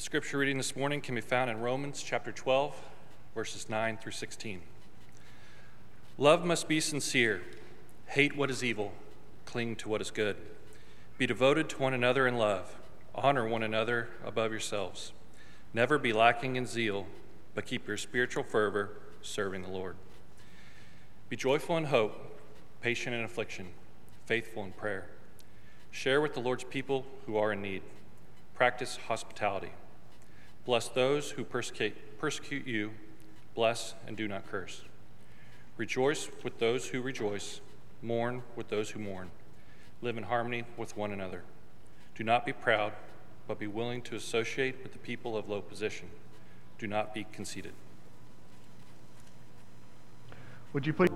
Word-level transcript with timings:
The 0.00 0.04
scripture 0.04 0.38
reading 0.38 0.56
this 0.56 0.76
morning 0.76 1.02
can 1.02 1.14
be 1.14 1.20
found 1.20 1.50
in 1.50 1.60
Romans 1.60 2.02
chapter 2.02 2.32
12, 2.32 2.74
verses 3.34 3.68
9 3.68 3.98
through 3.98 4.12
16. 4.12 4.62
Love 6.16 6.42
must 6.42 6.68
be 6.68 6.80
sincere. 6.80 7.42
Hate 8.06 8.34
what 8.34 8.50
is 8.50 8.64
evil. 8.64 8.94
Cling 9.44 9.76
to 9.76 9.90
what 9.90 10.00
is 10.00 10.10
good. 10.10 10.38
Be 11.18 11.26
devoted 11.26 11.68
to 11.68 11.82
one 11.82 11.92
another 11.92 12.26
in 12.26 12.38
love. 12.38 12.76
Honor 13.14 13.46
one 13.46 13.62
another 13.62 14.08
above 14.24 14.52
yourselves. 14.52 15.12
Never 15.74 15.98
be 15.98 16.14
lacking 16.14 16.56
in 16.56 16.64
zeal, 16.64 17.06
but 17.54 17.66
keep 17.66 17.86
your 17.86 17.98
spiritual 17.98 18.42
fervor 18.42 18.92
serving 19.20 19.60
the 19.60 19.68
Lord. 19.68 19.96
Be 21.28 21.36
joyful 21.36 21.76
in 21.76 21.84
hope, 21.84 22.40
patient 22.80 23.14
in 23.14 23.22
affliction, 23.22 23.66
faithful 24.24 24.64
in 24.64 24.72
prayer. 24.72 25.10
Share 25.90 26.22
with 26.22 26.32
the 26.32 26.40
Lord's 26.40 26.64
people 26.64 27.04
who 27.26 27.36
are 27.36 27.52
in 27.52 27.60
need. 27.60 27.82
Practice 28.54 28.98
hospitality. 29.06 29.72
Bless 30.70 30.86
those 30.86 31.32
who 31.32 31.42
persecute, 31.42 32.16
persecute 32.20 32.64
you. 32.64 32.92
Bless 33.56 33.94
and 34.06 34.16
do 34.16 34.28
not 34.28 34.48
curse. 34.48 34.84
Rejoice 35.76 36.30
with 36.44 36.60
those 36.60 36.86
who 36.86 37.02
rejoice. 37.02 37.60
Mourn 38.02 38.44
with 38.54 38.68
those 38.68 38.90
who 38.90 39.00
mourn. 39.00 39.32
Live 40.00 40.16
in 40.16 40.22
harmony 40.22 40.62
with 40.76 40.96
one 40.96 41.10
another. 41.10 41.42
Do 42.14 42.22
not 42.22 42.46
be 42.46 42.52
proud, 42.52 42.92
but 43.48 43.58
be 43.58 43.66
willing 43.66 44.00
to 44.02 44.14
associate 44.14 44.76
with 44.84 44.92
the 44.92 45.00
people 45.00 45.36
of 45.36 45.48
low 45.48 45.60
position. 45.60 46.08
Do 46.78 46.86
not 46.86 47.12
be 47.12 47.26
conceited. 47.32 47.72
Would 50.72 50.86
you 50.86 50.92
please? 50.92 51.10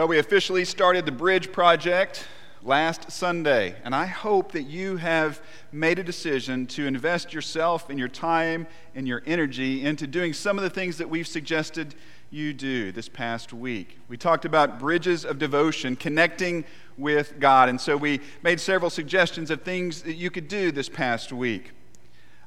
Well, 0.00 0.08
we 0.08 0.18
officially 0.18 0.64
started 0.64 1.04
the 1.04 1.12
Bridge 1.12 1.52
Project 1.52 2.26
last 2.62 3.12
Sunday, 3.12 3.76
and 3.84 3.94
I 3.94 4.06
hope 4.06 4.52
that 4.52 4.62
you 4.62 4.96
have 4.96 5.42
made 5.72 5.98
a 5.98 6.02
decision 6.02 6.66
to 6.68 6.86
invest 6.86 7.34
yourself 7.34 7.90
and 7.90 7.98
your 7.98 8.08
time 8.08 8.66
and 8.94 9.06
your 9.06 9.22
energy 9.26 9.84
into 9.84 10.06
doing 10.06 10.32
some 10.32 10.56
of 10.56 10.64
the 10.64 10.70
things 10.70 10.96
that 10.96 11.10
we've 11.10 11.28
suggested 11.28 11.94
you 12.30 12.54
do 12.54 12.92
this 12.92 13.10
past 13.10 13.52
week. 13.52 13.98
We 14.08 14.16
talked 14.16 14.46
about 14.46 14.78
bridges 14.78 15.26
of 15.26 15.38
devotion, 15.38 15.96
connecting 15.96 16.64
with 16.96 17.38
God, 17.38 17.68
and 17.68 17.78
so 17.78 17.94
we 17.94 18.22
made 18.42 18.58
several 18.58 18.88
suggestions 18.88 19.50
of 19.50 19.60
things 19.60 20.00
that 20.04 20.14
you 20.14 20.30
could 20.30 20.48
do 20.48 20.72
this 20.72 20.88
past 20.88 21.30
week. 21.30 21.72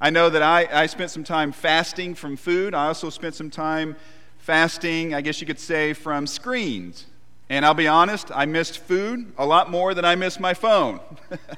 I 0.02 0.10
know 0.10 0.28
that 0.32 0.42
I, 0.42 0.68
I 0.72 0.88
spent 0.88 1.12
some 1.12 1.24
time 1.24 1.52
fasting 1.52 2.16
from 2.16 2.36
food. 2.36 2.74
I 2.74 2.88
also 2.88 3.12
spent 3.12 3.36
some 3.36 3.52
time 3.52 3.96
fasting, 4.40 5.14
I 5.14 5.22
guess 5.22 5.40
you 5.40 5.46
could 5.46 5.60
say, 5.60 5.94
from 5.94 6.26
screens. 6.26 7.06
And 7.50 7.66
I'll 7.66 7.74
be 7.74 7.88
honest, 7.88 8.32
I 8.34 8.46
missed 8.46 8.80
food 8.80 9.34
a 9.38 9.46
lot 9.46 9.70
more 9.70 9.94
than 9.94 10.06
I 10.06 10.16
missed 10.16 10.40
my 10.40 10.54
phone. 10.54 11.00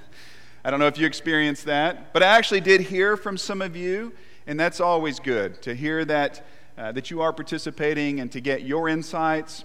I 0.65 0.71
don't 0.71 0.79
know 0.79 0.87
if 0.87 0.97
you 0.97 1.05
experienced 1.05 1.65
that, 1.65 2.11
but 2.11 2.23
I 2.23 2.37
actually 2.37 2.61
did 2.61 2.81
hear 2.81 3.15
from 3.15 3.37
some 3.37 3.61
of 3.61 3.75
you, 3.75 4.11
and 4.47 4.59
that's 4.59 4.79
always 4.79 5.19
good 5.19 5.61
to 5.61 5.75
hear 5.75 6.03
that, 6.05 6.43
uh, 6.75 6.91
that 6.93 7.11
you 7.11 7.21
are 7.21 7.31
participating 7.31 8.19
and 8.19 8.31
to 8.31 8.41
get 8.41 8.63
your 8.63 8.89
insights. 8.89 9.63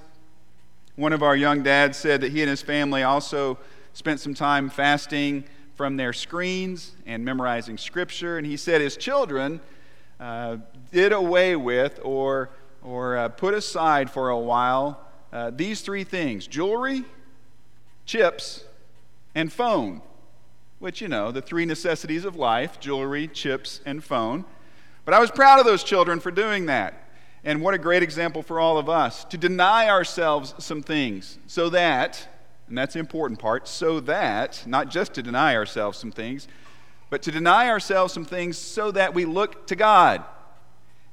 One 0.97 1.15
of 1.15 1.23
our 1.23 1.35
young 1.35 1.63
dads 1.63 1.97
said 1.97 2.21
that 2.21 2.33
he 2.33 2.43
and 2.43 2.51
his 2.51 2.61
family 2.61 3.03
also 3.03 3.59
spent 3.95 4.21
some 4.21 4.35
time 4.35 4.69
fasting 4.69 5.45
from 5.75 5.97
their 5.97 6.13
screens 6.13 6.93
and 7.07 7.25
memorizing 7.25 7.79
scripture, 7.79 8.37
and 8.37 8.47
he 8.47 8.59
said 8.59 8.83
his 8.83 8.99
children 8.99 9.59
uh, 10.21 10.59
did 10.93 11.13
away 11.13 11.57
with 11.57 11.99
or, 12.03 12.51
or 12.83 13.17
uh, 13.17 13.29
put 13.31 13.55
aside 13.55 14.11
for 14.11 14.29
a 14.29 14.39
while 14.39 15.01
uh, 15.33 15.51
these 15.55 15.81
three 15.81 16.05
things 16.05 16.47
jewelry, 16.47 17.05
chips, 18.05 18.65
and 19.35 19.53
phone, 19.53 20.03
which, 20.79 21.01
you 21.01 21.09
know, 21.09 21.31
the 21.31 21.43
three 21.43 21.65
necessities 21.65 22.25
of 22.25 22.37
life 22.37 22.81
jewelry, 22.81 23.29
chips, 23.29 23.81
and 23.87 24.03
phone. 24.03 24.45
But 25.05 25.15
I 25.15 25.21
was 25.21 25.31
proud 25.31 25.59
of 25.59 25.67
those 25.67 25.83
children 25.83 26.21
for 26.21 26.31
doing 26.31 26.67
that. 26.67 27.09
And 27.43 27.63
what 27.63 27.73
a 27.73 27.79
great 27.79 28.03
example 28.03 28.43
for 28.43 28.61
all 28.61 28.77
of 28.77 28.89
us 28.89 29.25
to 29.25 29.39
deny 29.39 29.89
ourselves 29.89 30.55
some 30.59 30.83
things 30.83 31.39
so 31.47 31.71
that, 31.71 32.29
and 32.69 32.77
that's 32.77 32.95
the 32.95 33.01
important 33.01 33.41
part, 33.41 33.67
so 33.67 33.99
that, 34.01 34.63
not 34.67 34.91
just 34.91 35.15
to 35.15 35.23
deny 35.23 35.57
ourselves 35.57 35.99
some 35.99 36.13
things, 36.13 36.49
but 37.09 37.23
to 37.23 37.31
deny 37.31 37.69
ourselves 37.69 38.13
some 38.13 38.25
things 38.25 38.59
so 38.59 38.91
that 38.91 39.15
we 39.15 39.25
look 39.25 39.67
to 39.69 39.77
God. 39.77 40.23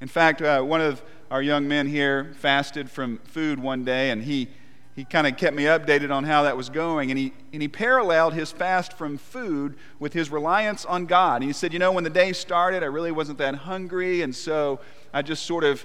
In 0.00 0.08
fact, 0.08 0.42
uh, 0.42 0.60
one 0.62 0.80
of 0.80 1.02
our 1.30 1.42
young 1.42 1.68
men 1.68 1.86
here 1.86 2.32
fasted 2.38 2.90
from 2.90 3.18
food 3.18 3.58
one 3.58 3.84
day, 3.84 4.10
and 4.10 4.22
he, 4.22 4.48
he 4.96 5.04
kind 5.04 5.26
of 5.26 5.36
kept 5.36 5.54
me 5.54 5.64
updated 5.64 6.10
on 6.10 6.24
how 6.24 6.44
that 6.44 6.56
was 6.56 6.70
going. 6.70 7.10
And 7.10 7.18
he, 7.18 7.32
and 7.52 7.60
he 7.60 7.68
paralleled 7.68 8.34
his 8.34 8.50
fast 8.50 8.94
from 8.94 9.18
food 9.18 9.76
with 9.98 10.12
his 10.12 10.30
reliance 10.30 10.84
on 10.86 11.06
God. 11.06 11.42
And 11.42 11.44
he 11.44 11.52
said, 11.52 11.72
You 11.72 11.78
know, 11.78 11.92
when 11.92 12.04
the 12.04 12.10
day 12.10 12.32
started, 12.32 12.82
I 12.82 12.86
really 12.86 13.12
wasn't 13.12 13.38
that 13.38 13.54
hungry, 13.54 14.22
and 14.22 14.34
so 14.34 14.80
I 15.12 15.22
just 15.22 15.44
sort 15.44 15.64
of 15.64 15.84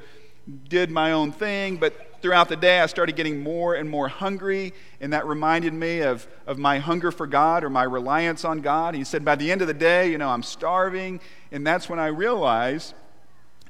did 0.69 0.89
my 0.89 1.11
own 1.11 1.31
thing. 1.31 1.77
But 1.77 2.21
throughout 2.21 2.47
the 2.47 2.55
day, 2.55 2.79
I 2.79 2.85
started 2.85 3.17
getting 3.17 3.43
more 3.43 3.75
and 3.75 3.89
more 3.89 4.07
hungry, 4.07 4.73
and 5.01 5.11
that 5.11 5.27
reminded 5.27 5.73
me 5.73 5.99
of, 5.99 6.25
of 6.47 6.57
my 6.57 6.79
hunger 6.79 7.11
for 7.11 7.27
God 7.27 7.65
or 7.65 7.69
my 7.69 7.83
reliance 7.83 8.45
on 8.45 8.61
God. 8.61 8.95
He 8.95 9.03
said, 9.03 9.25
By 9.25 9.35
the 9.35 9.51
end 9.51 9.61
of 9.61 9.67
the 9.67 9.73
day, 9.73 10.09
you 10.09 10.17
know, 10.17 10.29
I'm 10.29 10.43
starving, 10.43 11.19
and 11.51 11.67
that's 11.67 11.89
when 11.89 11.99
I 11.99 12.07
realized 12.07 12.93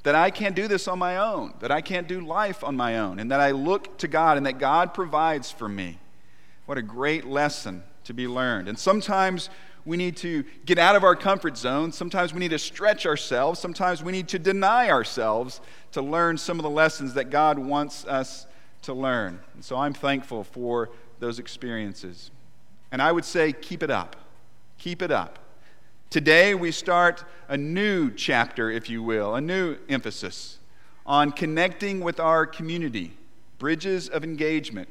that 0.03 0.15
I 0.15 0.29
can't 0.29 0.55
do 0.55 0.67
this 0.67 0.87
on 0.87 0.99
my 0.99 1.17
own, 1.17 1.53
that 1.59 1.71
I 1.71 1.81
can't 1.81 2.07
do 2.07 2.19
life 2.21 2.63
on 2.63 2.75
my 2.75 2.99
own, 2.99 3.19
and 3.19 3.31
that 3.31 3.39
I 3.39 3.51
look 3.51 3.97
to 3.99 4.07
God 4.07 4.37
and 4.37 4.45
that 4.45 4.59
God 4.59 4.93
provides 4.93 5.49
for 5.49 5.67
me. 5.69 5.97
What 6.65 6.77
a 6.77 6.81
great 6.81 7.25
lesson 7.25 7.83
to 8.03 8.13
be 8.13 8.27
learned. 8.27 8.67
And 8.67 8.77
sometimes 8.77 9.49
we 9.85 9.97
need 9.97 10.15
to 10.17 10.43
get 10.65 10.77
out 10.77 10.95
of 10.95 11.03
our 11.03 11.15
comfort 11.15 11.57
zone. 11.57 11.91
Sometimes 11.91 12.33
we 12.33 12.39
need 12.39 12.51
to 12.51 12.59
stretch 12.59 13.05
ourselves. 13.05 13.59
Sometimes 13.59 14.01
we 14.01 14.11
need 14.11 14.27
to 14.29 14.39
deny 14.39 14.89
ourselves 14.89 15.59
to 15.91 16.01
learn 16.01 16.37
some 16.37 16.57
of 16.59 16.63
the 16.63 16.69
lessons 16.69 17.13
that 17.15 17.29
God 17.29 17.59
wants 17.59 18.05
us 18.05 18.47
to 18.83 18.93
learn. 18.93 19.39
And 19.53 19.63
so 19.63 19.77
I'm 19.77 19.93
thankful 19.93 20.43
for 20.43 20.89
those 21.19 21.39
experiences. 21.39 22.31
And 22.91 23.01
I 23.01 23.11
would 23.11 23.25
say, 23.25 23.51
keep 23.51 23.83
it 23.83 23.89
up. 23.89 24.15
Keep 24.77 25.01
it 25.01 25.11
up. 25.11 25.39
Today, 26.13 26.53
we 26.53 26.71
start 26.71 27.25
a 27.47 27.57
new 27.57 28.11
chapter, 28.11 28.69
if 28.69 28.87
you 28.87 29.01
will, 29.01 29.33
a 29.33 29.41
new 29.41 29.77
emphasis 29.89 30.59
on 31.07 31.31
connecting 31.31 32.01
with 32.01 32.19
our 32.19 32.45
community, 32.45 33.13
bridges 33.57 34.09
of 34.09 34.23
engagement. 34.23 34.87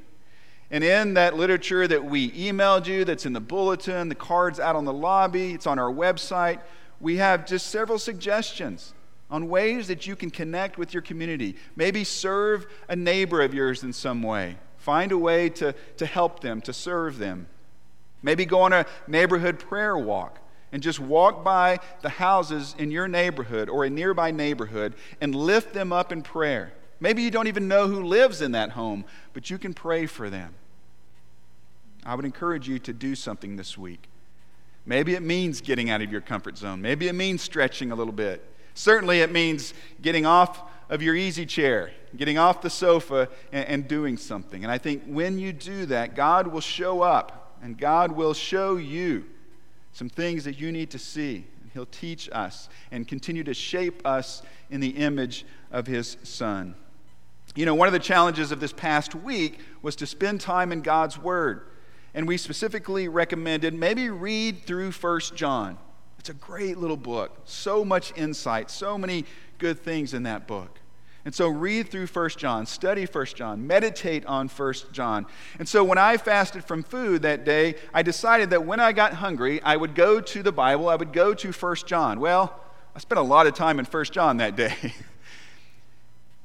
And 0.72 0.82
in 0.82 1.14
that 1.14 1.36
literature 1.36 1.86
that 1.86 2.04
we 2.04 2.32
emailed 2.32 2.88
you, 2.88 3.04
that's 3.04 3.24
in 3.24 3.34
the 3.34 3.40
bulletin, 3.40 4.08
the 4.08 4.16
cards 4.16 4.58
out 4.58 4.74
on 4.74 4.84
the 4.84 4.92
lobby, 4.92 5.52
it's 5.52 5.68
on 5.68 5.78
our 5.78 5.92
website, 5.92 6.58
we 6.98 7.18
have 7.18 7.46
just 7.46 7.68
several 7.68 8.00
suggestions 8.00 8.92
on 9.30 9.48
ways 9.48 9.86
that 9.86 10.08
you 10.08 10.16
can 10.16 10.28
connect 10.28 10.76
with 10.76 10.92
your 10.92 11.02
community. 11.02 11.54
Maybe 11.76 12.02
serve 12.02 12.66
a 12.88 12.96
neighbor 12.96 13.42
of 13.42 13.54
yours 13.54 13.84
in 13.84 13.92
some 13.92 14.24
way. 14.24 14.56
Find 14.76 15.12
a 15.12 15.18
way 15.18 15.50
to, 15.50 15.72
to 15.98 16.04
help 16.04 16.40
them, 16.40 16.60
to 16.62 16.72
serve 16.72 17.18
them. 17.18 17.46
Maybe 18.24 18.44
go 18.44 18.62
on 18.62 18.72
a 18.72 18.86
neighborhood 19.06 19.60
prayer 19.60 19.96
walk 19.96 20.40
and 20.72 20.82
just 20.82 20.98
walk 20.98 21.44
by 21.44 21.78
the 22.00 22.08
houses 22.08 22.74
in 22.78 22.90
your 22.90 23.06
neighborhood 23.06 23.68
or 23.68 23.84
a 23.84 23.90
nearby 23.90 24.30
neighborhood 24.30 24.94
and 25.20 25.34
lift 25.34 25.74
them 25.74 25.92
up 25.92 26.10
in 26.10 26.22
prayer. 26.22 26.72
Maybe 26.98 27.22
you 27.22 27.30
don't 27.30 27.46
even 27.46 27.68
know 27.68 27.88
who 27.88 28.02
lives 28.02 28.40
in 28.40 28.52
that 28.52 28.70
home, 28.70 29.04
but 29.34 29.50
you 29.50 29.58
can 29.58 29.74
pray 29.74 30.06
for 30.06 30.30
them. 30.30 30.54
I 32.04 32.14
would 32.14 32.24
encourage 32.24 32.68
you 32.68 32.78
to 32.80 32.92
do 32.92 33.14
something 33.14 33.56
this 33.56 33.76
week. 33.76 34.08
Maybe 34.84 35.14
it 35.14 35.22
means 35.22 35.60
getting 35.60 35.90
out 35.90 36.00
of 36.02 36.10
your 36.10 36.20
comfort 36.20 36.58
zone. 36.58 36.82
Maybe 36.82 37.08
it 37.08 37.14
means 37.14 37.42
stretching 37.42 37.92
a 37.92 37.94
little 37.94 38.12
bit. 38.12 38.44
Certainly, 38.74 39.20
it 39.20 39.30
means 39.30 39.74
getting 40.00 40.26
off 40.26 40.62
of 40.88 41.02
your 41.02 41.14
easy 41.14 41.46
chair, 41.46 41.92
getting 42.16 42.38
off 42.38 42.62
the 42.62 42.70
sofa, 42.70 43.28
and, 43.52 43.68
and, 43.68 43.88
doing 43.88 44.16
something. 44.16 44.62
And 44.62 44.72
I 44.72 44.78
think 44.78 45.04
when 45.06 45.38
you 45.38 45.52
do 45.52 45.86
that, 45.86 46.16
God 46.16 46.46
will 46.46 46.60
show 46.60 47.02
up 47.02 47.56
and 47.62 47.78
God 47.78 48.12
will 48.12 48.34
show 48.34 48.76
you 48.76 49.24
some 49.92 50.08
things 50.08 50.44
that 50.44 50.58
you 50.58 50.72
need 50.72 50.90
to 50.90 50.98
see. 50.98 51.44
He'll 51.72 51.86
teach 51.86 52.28
us 52.32 52.68
and 52.90 53.08
continue 53.08 53.44
to 53.44 53.54
shape 53.54 54.06
us 54.06 54.42
in 54.70 54.80
the 54.80 54.90
image 54.90 55.46
of 55.70 55.86
His 55.86 56.16
Son. 56.22 56.74
You 57.54 57.66
know, 57.66 57.74
one 57.74 57.88
of 57.88 57.92
the 57.92 57.98
challenges 57.98 58.52
of 58.52 58.60
this 58.60 58.72
past 58.72 59.14
week 59.14 59.58
was 59.82 59.96
to 59.96 60.06
spend 60.06 60.40
time 60.40 60.72
in 60.72 60.82
God's 60.82 61.18
Word. 61.18 61.66
and 62.14 62.28
we 62.28 62.36
specifically 62.36 63.08
recommended 63.08 63.74
maybe 63.74 64.10
read 64.10 64.64
through 64.64 64.92
First 64.92 65.34
John. 65.34 65.78
It's 66.18 66.28
a 66.28 66.34
great 66.34 66.78
little 66.78 66.96
book. 66.96 67.40
So 67.44 67.84
much 67.84 68.12
insight, 68.16 68.70
so 68.70 68.96
many 68.96 69.24
good 69.58 69.80
things 69.80 70.14
in 70.14 70.22
that 70.24 70.46
book. 70.46 70.78
And 71.24 71.34
so 71.34 71.48
read 71.48 71.88
through 71.88 72.08
First 72.08 72.38
John, 72.38 72.66
study 72.66 73.06
First 73.06 73.36
John, 73.36 73.66
meditate 73.66 74.26
on 74.26 74.48
First 74.48 74.92
John. 74.92 75.26
And 75.58 75.68
so 75.68 75.84
when 75.84 75.98
I 75.98 76.16
fasted 76.16 76.64
from 76.64 76.82
food 76.82 77.22
that 77.22 77.44
day, 77.44 77.76
I 77.94 78.02
decided 78.02 78.50
that 78.50 78.66
when 78.66 78.80
I 78.80 78.92
got 78.92 79.14
hungry, 79.14 79.62
I 79.62 79.76
would 79.76 79.94
go 79.94 80.20
to 80.20 80.42
the 80.42 80.52
Bible, 80.52 80.88
I 80.88 80.96
would 80.96 81.12
go 81.12 81.32
to 81.34 81.52
First 81.52 81.86
John. 81.86 82.18
Well, 82.18 82.60
I 82.94 82.98
spent 82.98 83.20
a 83.20 83.22
lot 83.22 83.46
of 83.46 83.54
time 83.54 83.78
in 83.78 83.84
First 83.84 84.12
John 84.12 84.38
that 84.38 84.56
day. 84.56 84.74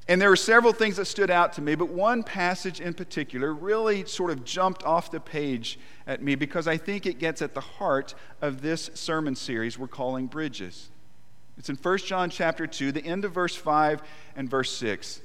And 0.09 0.21
there 0.21 0.29
were 0.29 0.38
several 0.38 0.71
things 0.71 0.95
that 0.95 1.06
stood 1.06 1.30
out 1.30 1.53
to 1.53 1.62
me, 1.62 1.75
but 1.75 1.89
one 1.89 2.23
passage 2.23 2.80
in 2.80 2.94
particular 2.94 3.53
really 3.53 4.06
sort 4.06 4.31
of 4.31 4.45
jumped 4.45 4.83
off 4.83 5.12
the 5.12 5.19
page 5.19 5.77
at 6.06 6.21
me 6.21 6.35
because 6.35 6.65
I 6.65 6.77
think 6.77 7.06
it 7.06 7.19
gets 7.19 7.41
at 7.41 7.53
the 7.53 7.62
heart 7.62 8.15
of 8.41 8.62
this 8.62 8.89
sermon 8.94 9.35
series 9.35 9.77
we're 9.77 9.88
calling 9.88 10.27
Bridges. 10.27 10.89
It's 11.57 11.69
in 11.69 11.75
1 11.75 11.98
John 12.00 12.30
chapter 12.30 12.68
2, 12.68 12.92
the 12.92 13.04
end 13.04 13.25
of 13.25 13.31
verse 13.31 13.56
5 13.56 14.01
and 14.36 14.50
verse 14.50 14.71
6. 14.77 15.21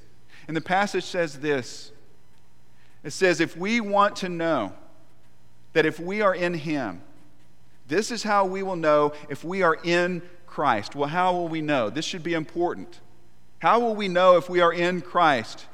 And 0.49 0.57
the 0.57 0.63
passage 0.63 1.05
says 1.05 1.39
this 1.39 1.93
It 3.05 3.11
says, 3.13 3.41
If 3.41 3.57
we 3.57 3.81
want 3.81 4.17
to 4.17 4.29
know 4.29 4.73
that 5.73 5.87
if 5.87 6.01
we 6.01 6.23
are 6.23 6.35
in 6.35 6.55
Him, 6.55 7.03
this 7.89 8.11
is 8.11 8.23
how 8.23 8.47
we 8.47 8.63
will 8.63 8.77
know 8.77 9.13
if 9.29 9.45
we 9.45 9.63
are 9.63 9.79
in 9.83 10.23
Christ. 10.47 10.95
Well, 10.95 11.09
how 11.09 11.33
will 11.33 11.49
we 11.49 11.61
know? 11.61 11.91
This 11.91 12.05
should 12.05 12.23
be 12.23 12.35
important. 12.35 13.01
How 13.59 13.81
will 13.81 13.95
we 13.95 14.09
know 14.09 14.37
if 14.37 14.49
we 14.49 14.61
are 14.61 14.73
in 14.73 15.01
Christ? 15.03 15.67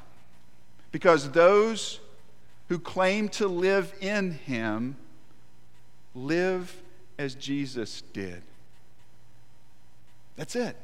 Because 0.92 1.30
those 1.30 2.00
who 2.68 2.78
claim 2.78 3.28
to 3.30 3.48
live 3.48 3.94
in 4.00 4.32
Him 4.32 4.96
live 6.14 6.82
as 7.18 7.34
Jesus 7.34 8.02
did. 8.12 8.42
That's 10.38 10.56
it. 10.56 10.76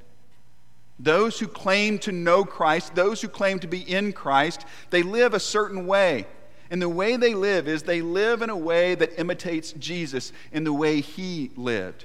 Those 0.98 1.38
who 1.38 1.46
claim 1.46 1.98
to 2.00 2.12
know 2.12 2.44
Christ, 2.44 2.94
those 2.94 3.22
who 3.22 3.28
claim 3.28 3.58
to 3.60 3.66
be 3.66 3.80
in 3.80 4.12
Christ, 4.12 4.66
they 4.90 5.02
live 5.02 5.32
a 5.32 5.40
certain 5.40 5.86
way. 5.86 6.26
And 6.70 6.82
the 6.82 6.88
way 6.88 7.16
they 7.16 7.34
live 7.34 7.68
is 7.68 7.82
they 7.82 8.02
live 8.02 8.42
in 8.42 8.50
a 8.50 8.56
way 8.56 8.94
that 8.96 9.18
imitates 9.18 9.72
Jesus 9.72 10.32
in 10.52 10.64
the 10.64 10.72
way 10.72 11.00
he 11.00 11.50
lived. 11.56 12.04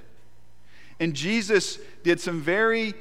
And 1.00 1.14
Jesus 1.14 1.80
did 2.04 2.20
some 2.20 2.42
very 2.42 2.94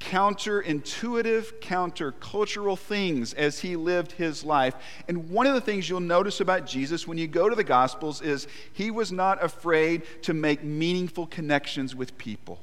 counterintuitive, 0.00 1.60
countercultural 1.60 2.78
things 2.78 3.32
as 3.32 3.60
he 3.60 3.76
lived 3.76 4.12
his 4.12 4.44
life. 4.44 4.74
And 5.08 5.30
one 5.30 5.46
of 5.46 5.54
the 5.54 5.60
things 5.60 5.88
you'll 5.88 6.00
notice 6.00 6.40
about 6.40 6.66
Jesus 6.66 7.06
when 7.06 7.18
you 7.18 7.26
go 7.26 7.48
to 7.48 7.56
the 7.56 7.64
Gospels 7.64 8.20
is 8.20 8.46
he 8.72 8.90
was 8.90 9.10
not 9.10 9.42
afraid 9.42 10.02
to 10.22 10.34
make 10.34 10.62
meaningful 10.62 11.26
connections 11.26 11.94
with 11.94 12.18
people. 12.18 12.60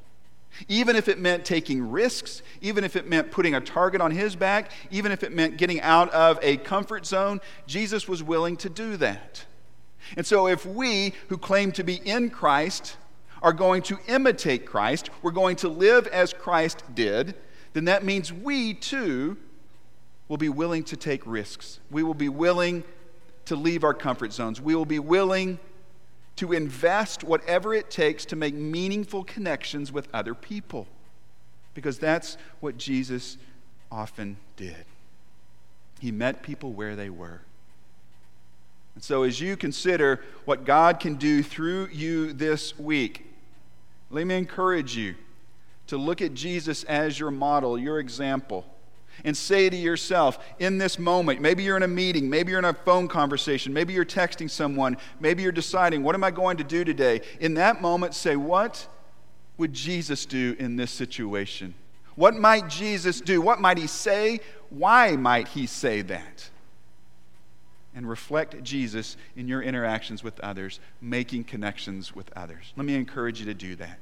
Even 0.67 0.95
if 0.95 1.07
it 1.07 1.19
meant 1.19 1.45
taking 1.45 1.89
risks, 1.89 2.41
even 2.61 2.83
if 2.83 2.95
it 2.95 3.07
meant 3.07 3.31
putting 3.31 3.55
a 3.55 3.61
target 3.61 4.01
on 4.01 4.11
his 4.11 4.35
back, 4.35 4.71
even 4.91 5.11
if 5.11 5.23
it 5.23 5.31
meant 5.31 5.57
getting 5.57 5.81
out 5.81 6.09
of 6.11 6.39
a 6.41 6.57
comfort 6.57 7.05
zone, 7.05 7.41
Jesus 7.67 8.07
was 8.07 8.21
willing 8.21 8.57
to 8.57 8.69
do 8.69 8.97
that. 8.97 9.45
And 10.17 10.25
so, 10.25 10.47
if 10.47 10.65
we 10.65 11.13
who 11.29 11.37
claim 11.37 11.71
to 11.73 11.83
be 11.83 11.95
in 11.95 12.29
Christ 12.29 12.97
are 13.41 13.53
going 13.53 13.81
to 13.83 13.97
imitate 14.07 14.65
Christ, 14.65 15.09
we're 15.21 15.31
going 15.31 15.55
to 15.57 15.69
live 15.69 16.07
as 16.07 16.33
Christ 16.33 16.83
did, 16.93 17.35
then 17.73 17.85
that 17.85 18.03
means 18.03 18.31
we 18.31 18.73
too 18.73 19.37
will 20.27 20.37
be 20.37 20.49
willing 20.49 20.83
to 20.85 20.97
take 20.97 21.25
risks. 21.25 21.79
We 21.91 22.03
will 22.03 22.13
be 22.13 22.29
willing 22.29 22.83
to 23.45 23.55
leave 23.55 23.83
our 23.83 23.93
comfort 23.93 24.31
zones. 24.31 24.61
We 24.61 24.75
will 24.75 24.85
be 24.85 24.99
willing 24.99 25.59
to 26.35 26.53
invest 26.53 27.23
whatever 27.23 27.73
it 27.73 27.89
takes 27.91 28.25
to 28.25 28.35
make 28.35 28.53
meaningful 28.53 29.23
connections 29.23 29.91
with 29.91 30.07
other 30.13 30.33
people. 30.33 30.87
Because 31.73 31.99
that's 31.99 32.37
what 32.59 32.77
Jesus 32.77 33.37
often 33.91 34.37
did. 34.55 34.85
He 35.99 36.11
met 36.11 36.43
people 36.43 36.73
where 36.73 36.95
they 36.95 37.09
were. 37.09 37.41
And 38.95 39.03
so, 39.03 39.23
as 39.23 39.39
you 39.39 39.57
consider 39.57 40.21
what 40.45 40.65
God 40.65 40.99
can 40.99 41.15
do 41.15 41.41
through 41.41 41.87
you 41.91 42.33
this 42.33 42.77
week, 42.77 43.25
let 44.11 44.27
me 44.27 44.35
encourage 44.35 44.95
you 44.95 45.15
to 45.87 45.97
look 45.97 46.21
at 46.21 46.33
Jesus 46.33 46.83
as 46.83 47.19
your 47.19 47.31
model, 47.31 47.77
your 47.77 47.99
example, 47.99 48.65
and 49.23 49.35
say 49.35 49.69
to 49.69 49.75
yourself 49.75 50.39
in 50.59 50.77
this 50.77 50.97
moment 50.99 51.41
maybe 51.41 51.63
you're 51.63 51.77
in 51.77 51.83
a 51.83 51.87
meeting, 51.87 52.29
maybe 52.29 52.51
you're 52.51 52.59
in 52.59 52.65
a 52.65 52.73
phone 52.73 53.07
conversation, 53.07 53.73
maybe 53.73 53.93
you're 53.93 54.05
texting 54.05 54.49
someone, 54.49 54.97
maybe 55.19 55.43
you're 55.43 55.51
deciding, 55.51 56.03
what 56.03 56.15
am 56.15 56.23
I 56.23 56.31
going 56.31 56.57
to 56.57 56.63
do 56.63 56.83
today? 56.83 57.21
In 57.39 57.55
that 57.55 57.81
moment, 57.81 58.13
say, 58.15 58.35
what 58.35 58.87
would 59.57 59.73
Jesus 59.73 60.25
do 60.25 60.55
in 60.59 60.75
this 60.75 60.91
situation? 60.91 61.73
What 62.15 62.35
might 62.35 62.67
Jesus 62.67 63.21
do? 63.21 63.41
What 63.41 63.59
might 63.59 63.77
he 63.77 63.87
say? 63.87 64.39
Why 64.69 65.15
might 65.15 65.47
he 65.47 65.65
say 65.65 66.01
that? 66.03 66.49
And 67.95 68.09
reflect 68.09 68.63
Jesus 68.63 69.17
in 69.35 69.47
your 69.47 69.61
interactions 69.61 70.23
with 70.23 70.39
others, 70.39 70.79
making 71.01 71.43
connections 71.43 72.15
with 72.15 72.31
others. 72.35 72.73
Let 72.75 72.85
me 72.85 72.95
encourage 72.95 73.39
you 73.39 73.45
to 73.45 73.53
do 73.53 73.75
that. 73.75 73.99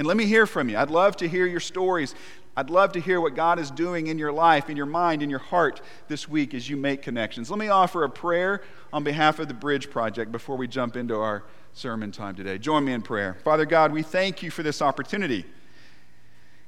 And 0.00 0.06
let 0.06 0.16
me 0.16 0.24
hear 0.24 0.46
from 0.46 0.70
you. 0.70 0.78
I'd 0.78 0.88
love 0.88 1.18
to 1.18 1.28
hear 1.28 1.44
your 1.44 1.60
stories. 1.60 2.14
I'd 2.56 2.70
love 2.70 2.92
to 2.92 3.00
hear 3.00 3.20
what 3.20 3.34
God 3.34 3.58
is 3.58 3.70
doing 3.70 4.06
in 4.06 4.18
your 4.18 4.32
life, 4.32 4.70
in 4.70 4.76
your 4.78 4.86
mind, 4.86 5.22
in 5.22 5.28
your 5.28 5.40
heart 5.40 5.82
this 6.08 6.26
week 6.26 6.54
as 6.54 6.70
you 6.70 6.78
make 6.78 7.02
connections. 7.02 7.50
Let 7.50 7.58
me 7.58 7.68
offer 7.68 8.02
a 8.04 8.08
prayer 8.08 8.62
on 8.94 9.04
behalf 9.04 9.40
of 9.40 9.48
the 9.48 9.52
Bridge 9.52 9.90
Project 9.90 10.32
before 10.32 10.56
we 10.56 10.66
jump 10.66 10.96
into 10.96 11.16
our 11.16 11.44
sermon 11.74 12.12
time 12.12 12.34
today. 12.34 12.56
Join 12.56 12.82
me 12.82 12.94
in 12.94 13.02
prayer. 13.02 13.36
Father 13.44 13.66
God, 13.66 13.92
we 13.92 14.02
thank 14.02 14.42
you 14.42 14.50
for 14.50 14.62
this 14.62 14.80
opportunity. 14.80 15.44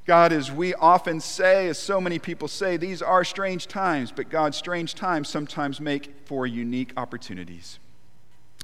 God, 0.05 0.34
as 0.34 0.52
we 0.52 0.75
often 0.75 1.19
say, 1.19 1.69
as 1.69 1.79
so 1.79 2.02
many 2.02 2.19
people 2.19 2.49
say, 2.49 2.76
these 2.76 3.00
are 3.00 3.25
strange 3.25 3.67
times, 3.67 4.12
but 4.12 4.29
God, 4.29 4.55
strange 4.55 4.94
times 4.94 5.31
sometimes 5.31 5.81
make 5.81 6.12
for 6.26 6.46
unique 6.46 6.93
opportunities. 6.99 7.79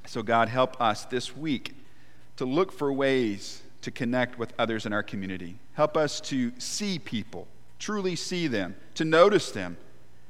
So, 0.05 0.21
God, 0.21 0.47
help 0.47 0.79
us 0.79 1.05
this 1.05 1.35
week 1.35 1.73
to 2.37 2.45
look 2.45 2.71
for 2.71 2.93
ways 2.93 3.63
to 3.81 3.91
connect 3.91 4.37
with 4.37 4.53
others 4.59 4.85
in 4.85 4.93
our 4.93 5.03
community. 5.03 5.59
Help 5.73 5.95
us 5.95 6.19
to 6.21 6.51
see 6.57 6.99
people, 6.99 7.47
truly 7.77 8.15
see 8.15 8.47
them, 8.47 8.75
to 8.95 9.05
notice 9.05 9.51
them, 9.51 9.77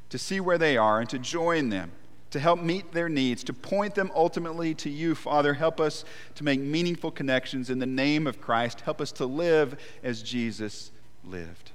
to 0.09 0.17
see 0.17 0.39
where 0.39 0.57
they 0.57 0.77
are, 0.77 0.99
and 0.99 1.09
to 1.09 1.19
join 1.19 1.69
them, 1.69 1.91
to 2.31 2.39
help 2.39 2.61
meet 2.61 2.91
their 2.91 3.09
needs, 3.09 3.43
to 3.43 3.53
point 3.53 3.95
them 3.95 4.11
ultimately 4.15 4.73
to 4.75 4.89
you, 4.89 5.15
Father. 5.15 5.55
Help 5.55 5.79
us 5.79 6.05
to 6.35 6.43
make 6.43 6.59
meaningful 6.59 7.11
connections 7.11 7.69
in 7.69 7.79
the 7.79 7.85
name 7.85 8.27
of 8.27 8.39
Christ. 8.39 8.81
Help 8.81 9.01
us 9.01 9.11
to 9.13 9.25
live 9.25 9.79
as 10.03 10.21
Jesus 10.21 10.91
lived. 11.23 11.71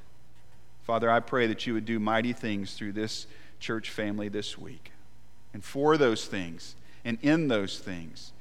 Father, 0.85 1.11
I 1.11 1.21
pray 1.21 1.47
that 1.47 1.67
you 1.67 1.75
would 1.75 1.87
do 1.87 1.99
mighty 1.99 2.33
things 2.33 2.75
through 2.75 2.93
this 2.93 3.27
church 3.59 3.91
family 3.91 4.29
this 4.29 4.59
week. 4.59 4.93
And 5.53 5.65
for 5.65 5.97
those 5.97 6.27
things, 6.27 6.77
and 7.05 7.19
in 7.23 7.49
those 7.49 7.79
things, 7.79 8.33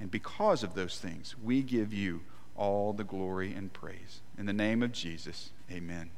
and 0.00 0.10
because 0.10 0.62
of 0.62 0.74
those 0.74 0.98
things, 0.98 1.34
we 1.42 1.62
give 1.62 1.92
you 1.92 2.20
all 2.58 2.92
the 2.92 3.04
glory 3.04 3.54
and 3.54 3.72
praise. 3.72 4.20
In 4.36 4.44
the 4.44 4.52
name 4.52 4.82
of 4.82 4.92
Jesus, 4.92 5.50
amen. 5.70 6.10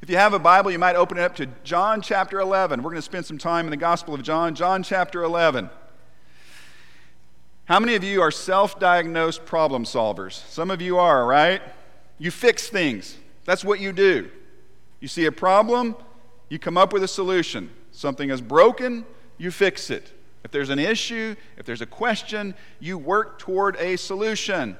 If 0.00 0.08
you 0.08 0.16
have 0.16 0.32
a 0.32 0.38
Bible, 0.38 0.70
you 0.70 0.78
might 0.78 0.96
open 0.96 1.18
it 1.18 1.22
up 1.22 1.36
to 1.36 1.46
John 1.62 2.00
chapter 2.00 2.40
11. 2.40 2.82
We're 2.82 2.90
going 2.90 2.96
to 2.96 3.02
spend 3.02 3.26
some 3.26 3.36
time 3.36 3.66
in 3.66 3.70
the 3.70 3.76
Gospel 3.76 4.14
of 4.14 4.22
John, 4.22 4.54
John 4.54 4.82
chapter 4.82 5.22
11. 5.22 5.68
How 7.66 7.78
many 7.78 7.94
of 7.96 8.02
you 8.02 8.22
are 8.22 8.30
self 8.30 8.80
diagnosed 8.80 9.44
problem 9.44 9.84
solvers? 9.84 10.44
Some 10.48 10.70
of 10.70 10.80
you 10.80 10.98
are, 10.98 11.26
right? 11.26 11.60
You 12.18 12.30
fix 12.30 12.68
things. 12.68 13.16
That's 13.44 13.64
what 13.64 13.78
you 13.78 13.92
do. 13.92 14.30
You 15.00 15.08
see 15.08 15.26
a 15.26 15.32
problem, 15.32 15.96
you 16.48 16.58
come 16.58 16.76
up 16.76 16.92
with 16.92 17.02
a 17.02 17.08
solution. 17.08 17.70
Something 17.92 18.30
is 18.30 18.40
broken, 18.40 19.04
you 19.38 19.50
fix 19.50 19.90
it. 19.90 20.12
If 20.44 20.50
there's 20.50 20.70
an 20.70 20.78
issue, 20.78 21.36
if 21.58 21.66
there's 21.66 21.80
a 21.80 21.86
question, 21.86 22.54
you 22.78 22.96
work 22.96 23.38
toward 23.38 23.76
a 23.76 23.96
solution. 23.96 24.76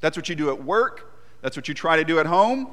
That's 0.00 0.16
what 0.16 0.28
you 0.28 0.34
do 0.34 0.50
at 0.50 0.64
work, 0.64 1.12
that's 1.42 1.56
what 1.56 1.68
you 1.68 1.74
try 1.74 1.96
to 1.96 2.04
do 2.04 2.18
at 2.18 2.26
home. 2.26 2.68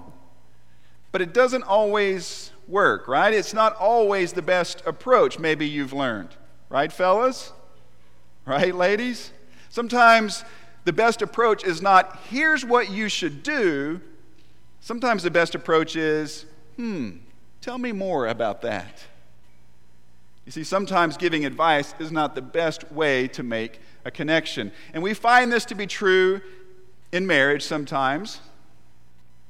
But 1.11 1.21
it 1.21 1.33
doesn't 1.33 1.63
always 1.63 2.51
work, 2.67 3.07
right? 3.07 3.33
It's 3.33 3.53
not 3.53 3.75
always 3.77 4.33
the 4.33 4.41
best 4.41 4.83
approach, 4.85 5.39
maybe 5.39 5.67
you've 5.67 5.93
learned. 5.93 6.29
Right, 6.69 6.91
fellas? 6.91 7.53
Right, 8.45 8.75
ladies? 8.75 9.31
Sometimes 9.69 10.43
the 10.83 10.93
best 10.93 11.21
approach 11.21 11.63
is 11.63 11.81
not, 11.81 12.19
here's 12.29 12.65
what 12.65 12.89
you 12.89 13.09
should 13.09 13.43
do. 13.43 14.01
Sometimes 14.81 15.23
the 15.23 15.31
best 15.31 15.55
approach 15.55 15.95
is, 15.95 16.45
hmm, 16.75 17.11
tell 17.61 17.77
me 17.77 17.91
more 17.91 18.27
about 18.27 18.61
that. 18.61 19.03
You 20.45 20.51
see, 20.51 20.63
sometimes 20.63 21.17
giving 21.17 21.45
advice 21.45 21.95
is 21.97 22.11
not 22.11 22.35
the 22.35 22.41
best 22.41 22.91
way 22.91 23.27
to 23.29 23.41
make 23.41 23.79
a 24.05 24.11
connection. 24.11 24.71
And 24.93 25.01
we 25.01 25.15
find 25.15 25.51
this 25.51 25.65
to 25.65 25.75
be 25.75 25.87
true 25.87 26.41
in 27.15 27.25
marriage 27.25 27.63
sometimes. 27.63 28.41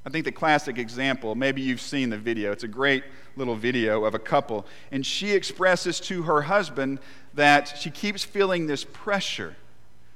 I 0.06 0.12
think 0.12 0.24
the 0.24 0.32
classic 0.32 0.78
example, 0.78 1.34
maybe 1.34 1.64
you've 1.64 1.82
seen 1.82 2.12
the 2.12 2.18
video, 2.18 2.52
it's 2.52 2.64
a 2.64 2.68
great 2.68 3.04
little 3.36 3.56
video 3.56 4.06
of 4.06 4.14
a 4.14 4.20
couple, 4.20 4.68
and 4.92 5.04
she 5.04 5.32
expresses 5.32 6.00
to 6.02 6.22
her 6.24 6.44
husband 6.44 7.00
that 7.34 7.76
she 7.80 7.90
keeps 7.90 8.24
feeling 8.24 8.68
this 8.68 8.84
pressure. 8.84 9.56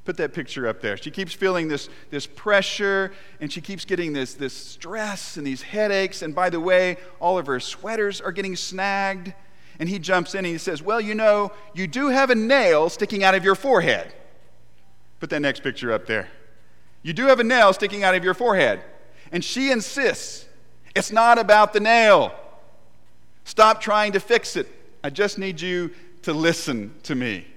Put 0.06 0.18
that 0.18 0.32
picture 0.32 0.68
up 0.68 0.79
there. 0.79 0.96
She 0.96 1.10
keeps 1.10 1.34
feeling 1.34 1.68
this, 1.68 1.89
this 2.12 2.27
pressure 2.27 3.12
and 3.41 3.51
she 3.51 3.62
keeps 3.62 3.84
getting 3.84 4.13
this, 4.13 4.34
this 4.34 4.53
stress 4.53 5.38
and 5.38 5.46
these 5.46 5.62
headaches. 5.62 6.22
And 6.22 6.34
by 6.34 6.50
the 6.50 6.60
way, 6.60 6.98
all 7.20 7.38
of 7.38 7.46
her 7.48 7.60
sweaters 7.60 8.22
are 8.22 8.32
getting 8.32 8.56
snagged. 8.56 9.34
And 9.77 9.88
he 9.88 10.00
jumps 10.00 10.34
in 10.34 10.39
and 10.39 10.48
he 10.48 10.58
says, 10.58 10.82
Well, 10.82 11.00
you 11.00 11.13
know, 11.13 11.51
you 11.75 11.86
do 11.86 12.08
have 12.08 12.32
a 12.32 12.36
nail 12.36 12.89
sticking 12.89 13.24
out 13.24 13.36
of 13.36 13.44
your 13.44 13.53
forehead. 13.56 14.12
Put 15.20 15.29
that 15.29 15.41
next 15.41 15.62
picture 15.62 15.91
up 15.91 16.08
there. 16.08 16.29
You 17.01 17.13
do 17.13 17.27
have 17.27 17.39
a 17.39 17.44
nail 17.44 17.74
sticking 17.74 18.03
out 18.03 18.15
of 18.15 18.24
your 18.24 18.34
forehead. 18.34 18.82
And 19.32 19.44
she 19.44 19.72
insists, 19.72 20.46
It's 20.96 21.12
not 21.12 21.38
about 21.38 21.74
the 21.74 21.79
nail. 21.79 22.34
Stop 23.46 23.82
trying 23.82 24.12
to 24.13 24.20
fix 24.20 24.56
it. 24.56 24.68
I 25.03 25.10
just 25.10 25.38
need 25.38 25.62
you 25.62 25.91
to 26.24 26.34
listen 26.34 26.94
to 27.03 27.15
me. 27.15 27.48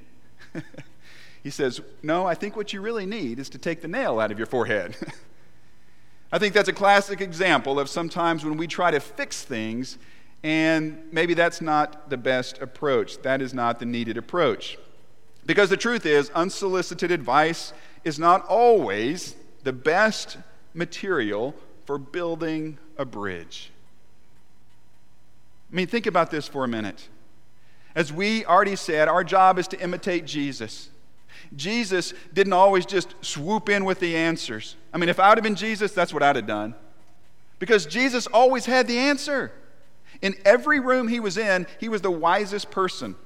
he 1.42 1.50
says, 1.50 1.80
No, 2.02 2.26
I 2.26 2.34
think 2.34 2.56
what 2.56 2.72
you 2.72 2.80
really 2.80 3.06
need 3.06 3.38
is 3.38 3.48
to 3.50 3.58
take 3.58 3.82
the 3.82 3.88
nail 3.88 4.20
out 4.20 4.30
of 4.30 4.38
your 4.38 4.46
forehead. 4.46 4.96
I 6.32 6.38
think 6.38 6.54
that's 6.54 6.68
a 6.68 6.72
classic 6.72 7.20
example 7.20 7.78
of 7.78 7.90
sometimes 7.90 8.44
when 8.44 8.56
we 8.56 8.66
try 8.66 8.90
to 8.90 9.00
fix 9.00 9.42
things, 9.42 9.98
and 10.42 11.02
maybe 11.12 11.34
that's 11.34 11.60
not 11.60 12.08
the 12.08 12.16
best 12.16 12.58
approach. 12.62 13.20
That 13.22 13.42
is 13.42 13.52
not 13.52 13.78
the 13.78 13.84
needed 13.84 14.16
approach. 14.16 14.78
Because 15.44 15.68
the 15.68 15.76
truth 15.76 16.06
is, 16.06 16.30
unsolicited 16.30 17.10
advice 17.10 17.72
is 18.04 18.18
not 18.18 18.46
always 18.46 19.34
the 19.64 19.72
best 19.72 20.38
material 20.74 21.54
for 21.84 21.98
building 21.98 22.78
a 22.96 23.04
bridge. 23.04 23.70
I 25.70 25.76
mean, 25.76 25.86
think 25.86 26.06
about 26.06 26.30
this 26.30 26.46
for 26.48 26.64
a 26.64 26.68
minute. 26.68 27.08
As 27.94 28.12
we 28.12 28.44
already 28.44 28.76
said, 28.76 29.08
our 29.08 29.24
job 29.24 29.58
is 29.58 29.68
to 29.68 29.80
imitate 29.80 30.26
Jesus. 30.26 30.88
Jesus 31.56 32.14
didn't 32.32 32.52
always 32.52 32.86
just 32.86 33.14
swoop 33.20 33.68
in 33.68 33.84
with 33.84 34.00
the 34.00 34.16
answers. 34.16 34.76
I 34.92 34.98
mean, 34.98 35.08
if 35.08 35.20
I 35.20 35.28
would 35.28 35.38
have 35.38 35.42
been 35.42 35.54
Jesus, 35.54 35.92
that's 35.92 36.12
what 36.12 36.22
I'd 36.22 36.36
have 36.36 36.46
done. 36.46 36.74
Because 37.58 37.86
Jesus 37.86 38.26
always 38.26 38.66
had 38.66 38.86
the 38.86 38.98
answer. 38.98 39.52
In 40.20 40.34
every 40.44 40.80
room 40.80 41.08
he 41.08 41.20
was 41.20 41.36
in, 41.36 41.66
he 41.78 41.88
was 41.88 42.00
the 42.00 42.10
wisest 42.10 42.70
person. 42.70 43.16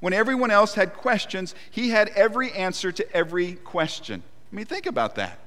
When 0.00 0.12
everyone 0.12 0.50
else 0.50 0.74
had 0.74 0.94
questions, 0.94 1.54
he 1.70 1.90
had 1.90 2.08
every 2.10 2.52
answer 2.52 2.90
to 2.90 3.16
every 3.16 3.54
question. 3.54 4.22
I 4.50 4.56
mean, 4.56 4.64
think 4.64 4.86
about 4.86 5.14
that. 5.16 5.38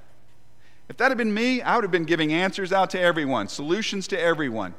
If 0.89 0.98
that 0.98 1.10
had 1.10 1.17
been 1.17 1.33
me, 1.33 1.62
I 1.62 1.75
would 1.75 1.83
have 1.83 1.91
been 1.91 2.05
giving 2.05 2.31
answers 2.31 2.72
out 2.72 2.91
to 2.91 3.00
everyone, 3.00 3.48
solutions 3.48 4.07
to 4.10 4.19
everyone. 4.19 4.74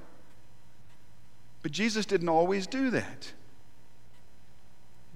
But 1.62 1.72
Jesus 1.72 2.06
didn't 2.06 2.28
always 2.28 2.66
do 2.66 2.90
that. 2.90 3.32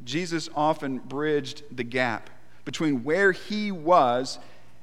Jesus 0.05 0.49
often 0.55 0.99
bridged 0.99 1.63
the 1.71 1.85
gap 1.85 2.31
between 2.65 3.05
where 3.05 3.33
he 3.33 3.71
was 3.71 4.39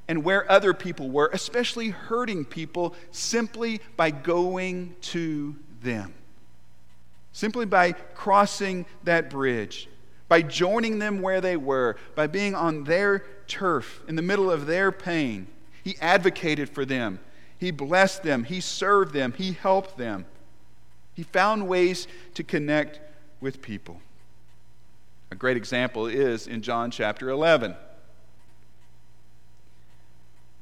and 0.08 0.24
where 0.24 0.50
other 0.52 0.74
people 0.74 1.10
were, 1.10 1.30
especially 1.34 1.90
hurting 1.90 2.46
people, 2.46 2.94
simply 3.12 3.82
by 3.98 4.12
going 4.12 4.96
to 5.02 5.56
them. 5.82 6.14
Simply 7.36 7.66
by 7.66 7.92
crossing 7.92 8.86
that 9.04 9.30
bridge, 9.30 9.90
by 10.30 10.42
joining 10.42 11.00
them 11.00 11.22
where 11.22 11.42
they 11.42 11.58
were, 11.58 11.98
by 12.16 12.28
being 12.28 12.56
on 12.56 12.86
their 12.86 13.26
turf 13.46 14.02
in 14.08 14.16
the 14.16 14.22
middle 14.22 14.50
of 14.50 14.68
their 14.68 14.90
pain. 14.90 15.48
He 15.84 15.98
advocated 16.00 16.70
for 16.70 16.86
them, 16.86 17.20
He 17.58 17.72
blessed 17.72 18.24
them, 18.24 18.46
He 18.46 18.62
served 18.62 19.14
them, 19.14 19.34
He 19.34 19.52
helped 19.52 19.98
them. 19.98 20.26
He 21.14 21.24
found 21.24 21.68
ways 21.68 22.08
to 22.36 22.44
connect 22.46 23.02
with 23.42 23.62
people. 23.62 24.00
A 25.30 25.36
great 25.36 25.58
example 25.58 26.08
is 26.08 26.48
in 26.48 26.62
John 26.62 26.90
chapter 26.90 27.30
11. 27.30 27.76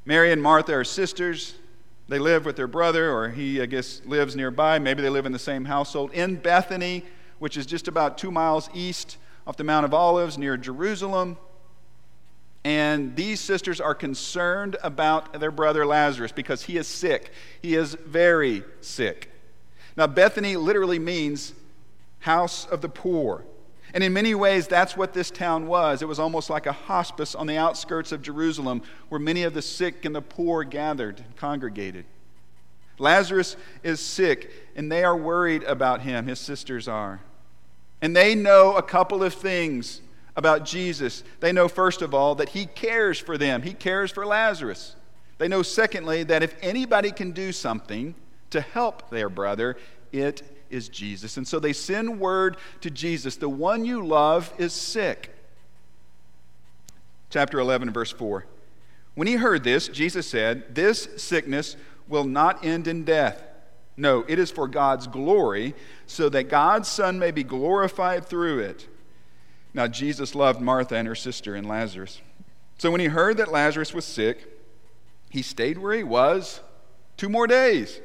Mary 0.06 0.32
and 0.32 0.42
Martha 0.42 0.74
are 0.74 0.84
sisters. 0.84 1.54
They 2.08 2.20
live 2.20 2.46
with 2.46 2.56
their 2.56 2.68
brother, 2.68 3.12
or 3.12 3.30
he, 3.30 3.62
I 3.62 3.66
guess, 3.66 4.02
lives 4.06 4.36
nearby. 4.36 4.78
Maybe 4.80 5.02
they 5.02 5.10
live 5.10 5.26
in 5.26 5.32
the 5.32 5.40
same 5.40 5.66
household 5.66 6.12
in 6.12 6.36
Bethany, 6.36 7.06
which 7.40 7.58
is 7.58 7.66
just 7.66 7.88
about 7.88 8.18
two 8.18 8.32
miles 8.32 8.70
east 8.74 9.18
off 9.48 9.58
the 9.58 9.64
Mount 9.64 9.86
of 9.86 9.94
Olives 9.94 10.38
near 10.38 10.58
Jerusalem. 10.58 11.38
And 12.66 13.16
these 13.16 13.40
sisters 13.40 13.82
are 13.82 13.96
concerned 13.96 14.78
about 14.84 15.40
their 15.40 15.52
brother 15.52 15.86
Lazarus 15.86 16.32
because 16.32 16.64
he 16.64 16.78
is 16.78 16.88
sick. 16.88 17.32
He 17.62 17.76
is 17.76 17.96
very 17.96 18.64
sick. 18.80 19.30
Now, 19.98 20.08
Bethany 20.08 20.56
literally 20.56 21.00
means 21.00 21.54
house 22.20 22.66
of 22.66 22.82
the 22.82 22.90
poor. 22.90 23.44
And 23.94 24.04
in 24.04 24.12
many 24.12 24.34
ways, 24.34 24.68
that's 24.68 24.98
what 24.98 25.14
this 25.14 25.30
town 25.30 25.68
was. 25.68 26.02
It 26.02 26.08
was 26.08 26.20
almost 26.20 26.50
like 26.50 26.66
a 26.66 26.72
hospice 26.72 27.36
on 27.36 27.46
the 27.46 27.58
outskirts 27.58 28.12
of 28.12 28.24
Jerusalem 28.24 28.82
where 29.10 29.20
many 29.20 29.44
of 29.44 29.54
the 29.54 29.62
sick 29.62 30.04
and 30.06 30.16
the 30.16 30.22
poor 30.22 30.64
gathered 30.64 31.20
and 31.20 31.36
congregated. 31.36 32.06
Lazarus 32.98 33.56
is 33.84 34.00
sick, 34.00 34.52
and 34.76 34.92
they 34.92 35.04
are 35.04 35.16
worried 35.16 35.64
about 35.64 36.02
him, 36.02 36.28
his 36.28 36.40
sisters 36.40 36.88
are. 36.88 37.22
And 38.02 38.16
they 38.16 38.36
know 38.36 38.76
a 38.76 38.82
couple 38.82 39.24
of 39.24 39.34
things 39.34 40.02
about 40.36 40.66
Jesus. 40.66 41.24
They 41.40 41.52
know, 41.52 41.68
first 41.68 42.02
of 42.02 42.14
all, 42.14 42.36
that 42.36 42.50
he 42.50 42.66
cares 42.66 43.20
for 43.20 43.38
them, 43.38 43.62
he 43.62 43.74
cares 43.74 44.12
for 44.12 44.26
Lazarus. 44.26 44.96
They 45.38 45.48
know, 45.48 45.62
secondly, 45.62 46.24
that 46.24 46.44
if 46.44 46.56
anybody 46.62 47.12
can 47.12 47.32
do 47.32 47.52
something 47.52 48.16
to 48.52 48.62
help 48.62 49.10
their 49.10 49.30
brother, 49.30 49.78
it 50.12 50.44
is 50.74 50.90
Jesus. 50.90 51.38
And 51.38 51.48
so 51.48 51.60
they 51.60 51.74
send 51.74 52.20
word 52.20 52.58
to 52.82 52.90
Jesus 52.90 53.36
the 53.36 53.48
one 53.48 53.86
you 53.86 54.06
love 54.06 54.54
is 54.58 54.74
sick. 54.74 55.30
Chapter 57.30 57.60
11, 57.60 57.92
verse 57.92 58.12
4. 58.12 58.46
When 59.16 59.28
he 59.28 59.36
heard 59.36 59.64
this, 59.64 59.88
Jesus 59.88 60.28
said, 60.28 60.76
This 60.76 61.08
sickness 61.18 61.76
will 62.08 62.26
not 62.26 62.66
end 62.66 62.88
in 62.88 63.06
death. 63.06 63.44
No, 63.96 64.26
it 64.28 64.40
is 64.40 64.50
for 64.50 64.68
God's 64.68 65.08
glory, 65.08 65.76
so 66.08 66.30
that 66.30 66.50
God's 66.50 66.90
Son 66.90 67.20
may 67.20 67.32
be 67.32 67.44
glorified 67.44 68.26
through 68.26 68.60
it. 68.60 68.88
Now, 69.74 69.88
Jesus 69.88 70.36
loved 70.36 70.62
Martha 70.62 70.96
and 70.96 71.08
her 71.08 71.16
sister 71.16 71.56
and 71.56 71.68
Lazarus. 71.68 72.22
So 72.78 72.92
when 72.92 73.02
he 73.02 73.08
heard 73.08 73.38
that 73.38 73.52
Lazarus 73.52 73.94
was 73.94 74.06
sick, 74.06 74.48
he 75.30 75.42
stayed 75.42 75.78
where 75.78 75.96
he 75.96 76.04
was 76.04 76.60
two 77.18 77.30
more 77.30 77.48
days. 77.48 78.00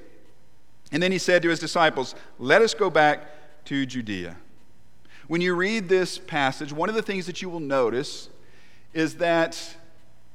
And 0.90 1.02
then 1.02 1.12
he 1.12 1.18
said 1.18 1.42
to 1.42 1.50
his 1.50 1.58
disciples, 1.58 2.14
Let 2.38 2.62
us 2.62 2.74
go 2.74 2.90
back 2.90 3.26
to 3.66 3.84
Judea. 3.84 4.36
When 5.26 5.40
you 5.40 5.54
read 5.54 5.88
this 5.88 6.18
passage, 6.18 6.72
one 6.72 6.88
of 6.88 6.94
the 6.94 7.02
things 7.02 7.26
that 7.26 7.42
you 7.42 7.50
will 7.50 7.60
notice 7.60 8.30
is 8.94 9.16
that 9.16 9.76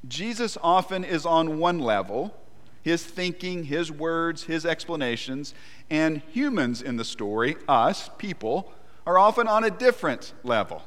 Jesus 0.06 0.56
often 0.62 1.02
is 1.02 1.26
on 1.26 1.58
one 1.58 1.80
level, 1.80 2.34
his 2.82 3.04
thinking, 3.04 3.64
his 3.64 3.90
words, 3.90 4.44
his 4.44 4.64
explanations, 4.64 5.54
and 5.90 6.22
humans 6.30 6.82
in 6.82 6.96
the 6.96 7.04
story, 7.04 7.56
us, 7.66 8.10
people, 8.18 8.72
are 9.06 9.18
often 9.18 9.48
on 9.48 9.64
a 9.64 9.70
different 9.70 10.32
level. 10.44 10.82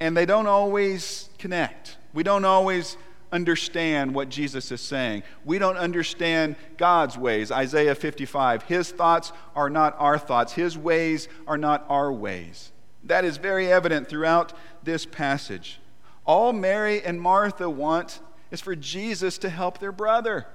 And 0.00 0.16
they 0.16 0.26
don't 0.26 0.46
always 0.46 1.28
connect. 1.38 1.96
We 2.12 2.22
don't 2.22 2.44
always 2.44 2.96
understand 3.32 4.14
what 4.14 4.28
Jesus 4.28 4.72
is 4.72 4.80
saying. 4.80 5.22
We 5.44 5.58
don't 5.58 5.76
understand 5.76 6.56
God's 6.76 7.16
ways. 7.16 7.50
Isaiah 7.50 7.94
55. 7.94 8.64
His 8.64 8.90
thoughts 8.90 9.32
are 9.54 9.70
not 9.70 9.96
our 9.98 10.18
thoughts, 10.18 10.52
His 10.52 10.76
ways 10.76 11.28
are 11.46 11.58
not 11.58 11.84
our 11.88 12.12
ways. 12.12 12.72
That 13.04 13.24
is 13.24 13.36
very 13.36 13.72
evident 13.72 14.08
throughout 14.08 14.52
this 14.82 15.06
passage. 15.06 15.80
All 16.26 16.52
Mary 16.52 17.02
and 17.02 17.20
Martha 17.20 17.68
want 17.70 18.20
is 18.50 18.60
for 18.60 18.76
Jesus 18.76 19.38
to 19.38 19.48
help 19.48 19.78
their 19.78 19.92
brother. 19.92 20.46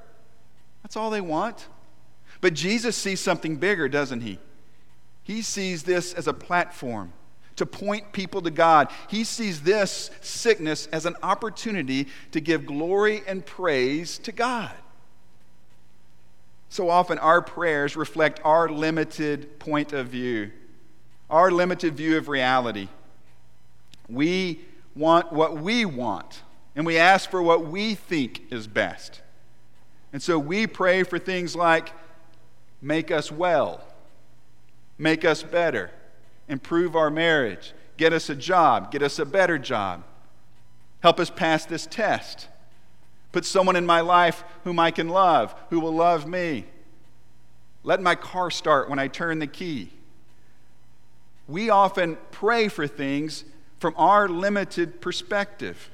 That's 0.84 0.96
all 0.96 1.10
they 1.10 1.22
want. 1.22 1.67
But 2.41 2.53
Jesus 2.53 2.96
sees 2.96 3.20
something 3.20 3.58
bigger, 3.58 3.89
doesn't 3.89 4.22
he? 4.22 4.39
He 5.24 5.41
sees 5.41 5.84
this 5.84 6.13
as 6.13 6.27
a 6.27 6.34
platform 6.34 7.13
to 7.55 7.65
point 7.65 8.12
people 8.12 8.41
to 8.41 8.51
God. 8.51 8.89
He 9.09 9.24
sees 9.24 9.62
this 9.62 10.12
sickness 10.21 10.88
as 10.88 11.05
an 11.05 11.15
opportunity 11.24 12.07
to 12.31 12.41
give 12.41 12.65
glory 12.65 13.21
and 13.27 13.45
praise 13.45 14.17
to 14.19 14.31
God. 14.31 14.71
So 16.69 16.89
often, 16.89 17.17
our 17.19 17.41
prayers 17.41 17.95
reflect 17.95 18.41
our 18.43 18.67
limited 18.67 19.59
point 19.59 19.93
of 19.93 20.07
view, 20.07 20.51
our 21.29 21.50
limited 21.50 21.95
view 21.95 22.17
of 22.17 22.27
reality. 22.27 22.89
We 24.09 24.59
want 24.95 25.31
what 25.31 25.57
we 25.57 25.85
want, 25.85 26.41
and 26.75 26.85
we 26.85 26.97
ask 26.97 27.29
for 27.29 27.41
what 27.41 27.65
we 27.65 27.95
think 27.95 28.51
is 28.51 28.67
best. 28.67 29.21
And 30.12 30.21
so 30.21 30.38
we 30.38 30.67
pray 30.67 31.03
for 31.03 31.17
things 31.17 31.55
like 31.55 31.91
make 32.81 33.09
us 33.09 33.31
well, 33.31 33.81
make 34.97 35.24
us 35.24 35.43
better 35.43 35.91
improve 36.47 36.95
our 36.95 37.09
marriage, 37.09 37.73
get 37.97 38.13
us 38.13 38.29
a 38.29 38.35
job, 38.35 38.91
get 38.91 39.01
us 39.01 39.19
a 39.19 39.25
better 39.25 39.57
job, 39.57 40.03
help 41.01 41.19
us 41.19 41.29
pass 41.29 41.65
this 41.65 41.87
test, 41.87 42.47
put 43.31 43.45
someone 43.45 43.75
in 43.75 43.85
my 43.85 44.01
life 44.01 44.43
whom 44.63 44.79
I 44.79 44.91
can 44.91 45.09
love, 45.09 45.55
who 45.69 45.79
will 45.79 45.93
love 45.93 46.27
me, 46.27 46.65
let 47.83 48.01
my 48.01 48.15
car 48.15 48.49
start 48.49 48.89
when 48.89 48.99
I 48.99 49.07
turn 49.07 49.39
the 49.39 49.47
key. 49.47 49.91
We 51.47 51.69
often 51.69 52.17
pray 52.31 52.67
for 52.67 52.87
things 52.87 53.45
from 53.79 53.93
our 53.97 54.27
limited 54.27 55.01
perspective. 55.01 55.91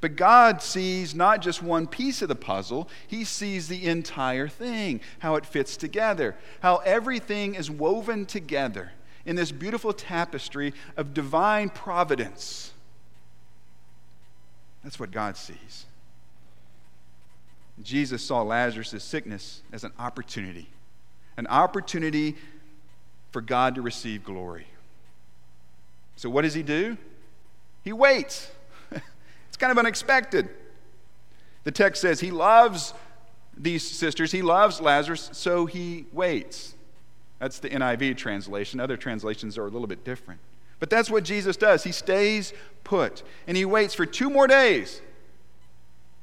But 0.00 0.14
God 0.14 0.62
sees 0.62 1.14
not 1.14 1.40
just 1.40 1.62
one 1.62 1.88
piece 1.88 2.22
of 2.22 2.28
the 2.28 2.36
puzzle, 2.36 2.88
He 3.08 3.24
sees 3.24 3.66
the 3.66 3.86
entire 3.86 4.46
thing, 4.46 5.00
how 5.18 5.34
it 5.34 5.46
fits 5.46 5.76
together, 5.76 6.36
how 6.60 6.76
everything 6.84 7.56
is 7.56 7.70
woven 7.70 8.26
together 8.26 8.92
in 9.26 9.36
this 9.36 9.52
beautiful 9.52 9.92
tapestry 9.92 10.72
of 10.96 11.12
divine 11.12 11.68
providence. 11.68 12.72
That's 14.84 15.00
what 15.00 15.10
God 15.10 15.36
sees. 15.36 15.84
Jesus 17.82 18.22
saw 18.22 18.40
Lazarus' 18.42 19.02
sickness 19.02 19.62
as 19.72 19.84
an 19.84 19.92
opportunity, 19.98 20.68
an 21.36 21.48
opportunity 21.48 22.36
for 23.32 23.40
God 23.42 23.74
to 23.74 23.82
receive 23.82 24.24
glory. 24.24 24.68
So, 26.14 26.30
what 26.30 26.42
does 26.42 26.54
he 26.54 26.62
do? 26.62 26.96
He 27.82 27.92
waits. 27.92 28.50
it's 28.90 29.56
kind 29.58 29.72
of 29.72 29.76
unexpected. 29.76 30.48
The 31.64 31.72
text 31.72 32.00
says 32.00 32.20
he 32.20 32.30
loves 32.30 32.94
these 33.58 33.82
sisters, 33.82 34.30
he 34.30 34.40
loves 34.40 34.80
Lazarus, 34.80 35.30
so 35.32 35.66
he 35.66 36.06
waits. 36.12 36.75
That's 37.38 37.58
the 37.58 37.68
NIV 37.68 38.16
translation. 38.16 38.80
Other 38.80 38.96
translations 38.96 39.58
are 39.58 39.66
a 39.66 39.70
little 39.70 39.86
bit 39.86 40.04
different. 40.04 40.40
But 40.78 40.90
that's 40.90 41.10
what 41.10 41.24
Jesus 41.24 41.56
does. 41.56 41.84
He 41.84 41.92
stays 41.92 42.52
put 42.84 43.22
and 43.46 43.56
he 43.56 43.64
waits 43.64 43.94
for 43.94 44.06
two 44.06 44.30
more 44.30 44.46
days 44.46 45.00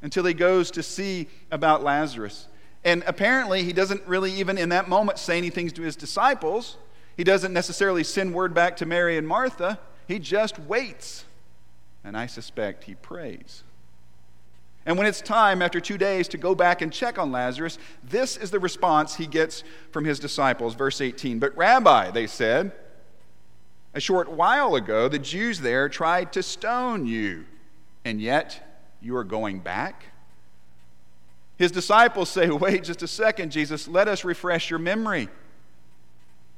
until 0.01 0.25
he 0.25 0.33
goes 0.33 0.71
to 0.71 0.83
see 0.83 1.27
about 1.51 1.83
Lazarus. 1.83 2.47
And 2.83 3.03
apparently, 3.07 3.63
he 3.63 3.73
doesn't 3.73 4.05
really 4.05 4.31
even 4.33 4.57
in 4.57 4.69
that 4.69 4.89
moment 4.89 5.17
say 5.17 5.37
anything 5.37 5.69
to 5.69 5.81
his 5.81 5.95
disciples. 5.95 6.77
He 7.15 7.23
doesn't 7.23 7.53
necessarily 7.53 8.03
send 8.03 8.33
word 8.33 8.53
back 8.53 8.75
to 8.77 8.85
Mary 8.85 9.17
and 9.17 9.27
Martha. 9.27 9.79
He 10.07 10.19
just 10.19 10.59
waits. 10.59 11.23
And 12.03 12.17
I 12.17 12.25
suspect 12.25 12.83
he 12.83 12.95
prays. 12.95 13.63
And 14.85 14.97
when 14.97 15.07
it's 15.07 15.21
time, 15.21 15.61
after 15.61 15.79
two 15.79 15.97
days, 15.97 16.27
to 16.29 16.37
go 16.37 16.53
back 16.55 16.81
and 16.81 16.91
check 16.91 17.17
on 17.17 17.31
Lazarus, 17.31 17.77
this 18.03 18.35
is 18.35 18.51
the 18.51 18.59
response 18.59 19.15
he 19.15 19.27
gets 19.27 19.63
from 19.91 20.03
his 20.03 20.19
disciples. 20.19 20.75
Verse 20.75 20.99
18 20.99 21.39
But, 21.39 21.55
Rabbi, 21.55 22.11
they 22.11 22.27
said, 22.27 22.73
a 23.93 23.99
short 23.99 24.31
while 24.31 24.75
ago, 24.75 25.07
the 25.07 25.19
Jews 25.19 25.59
there 25.59 25.87
tried 25.87 26.33
to 26.33 26.43
stone 26.43 27.05
you, 27.05 27.45
and 28.03 28.19
yet 28.19 28.95
you 29.01 29.15
are 29.15 29.23
going 29.23 29.59
back? 29.59 30.05
His 31.57 31.71
disciples 31.71 32.29
say, 32.29 32.49
Wait 32.49 32.83
just 32.83 33.03
a 33.03 33.07
second, 33.07 33.51
Jesus, 33.51 33.87
let 33.87 34.07
us 34.07 34.23
refresh 34.23 34.69
your 34.69 34.79
memory. 34.79 35.29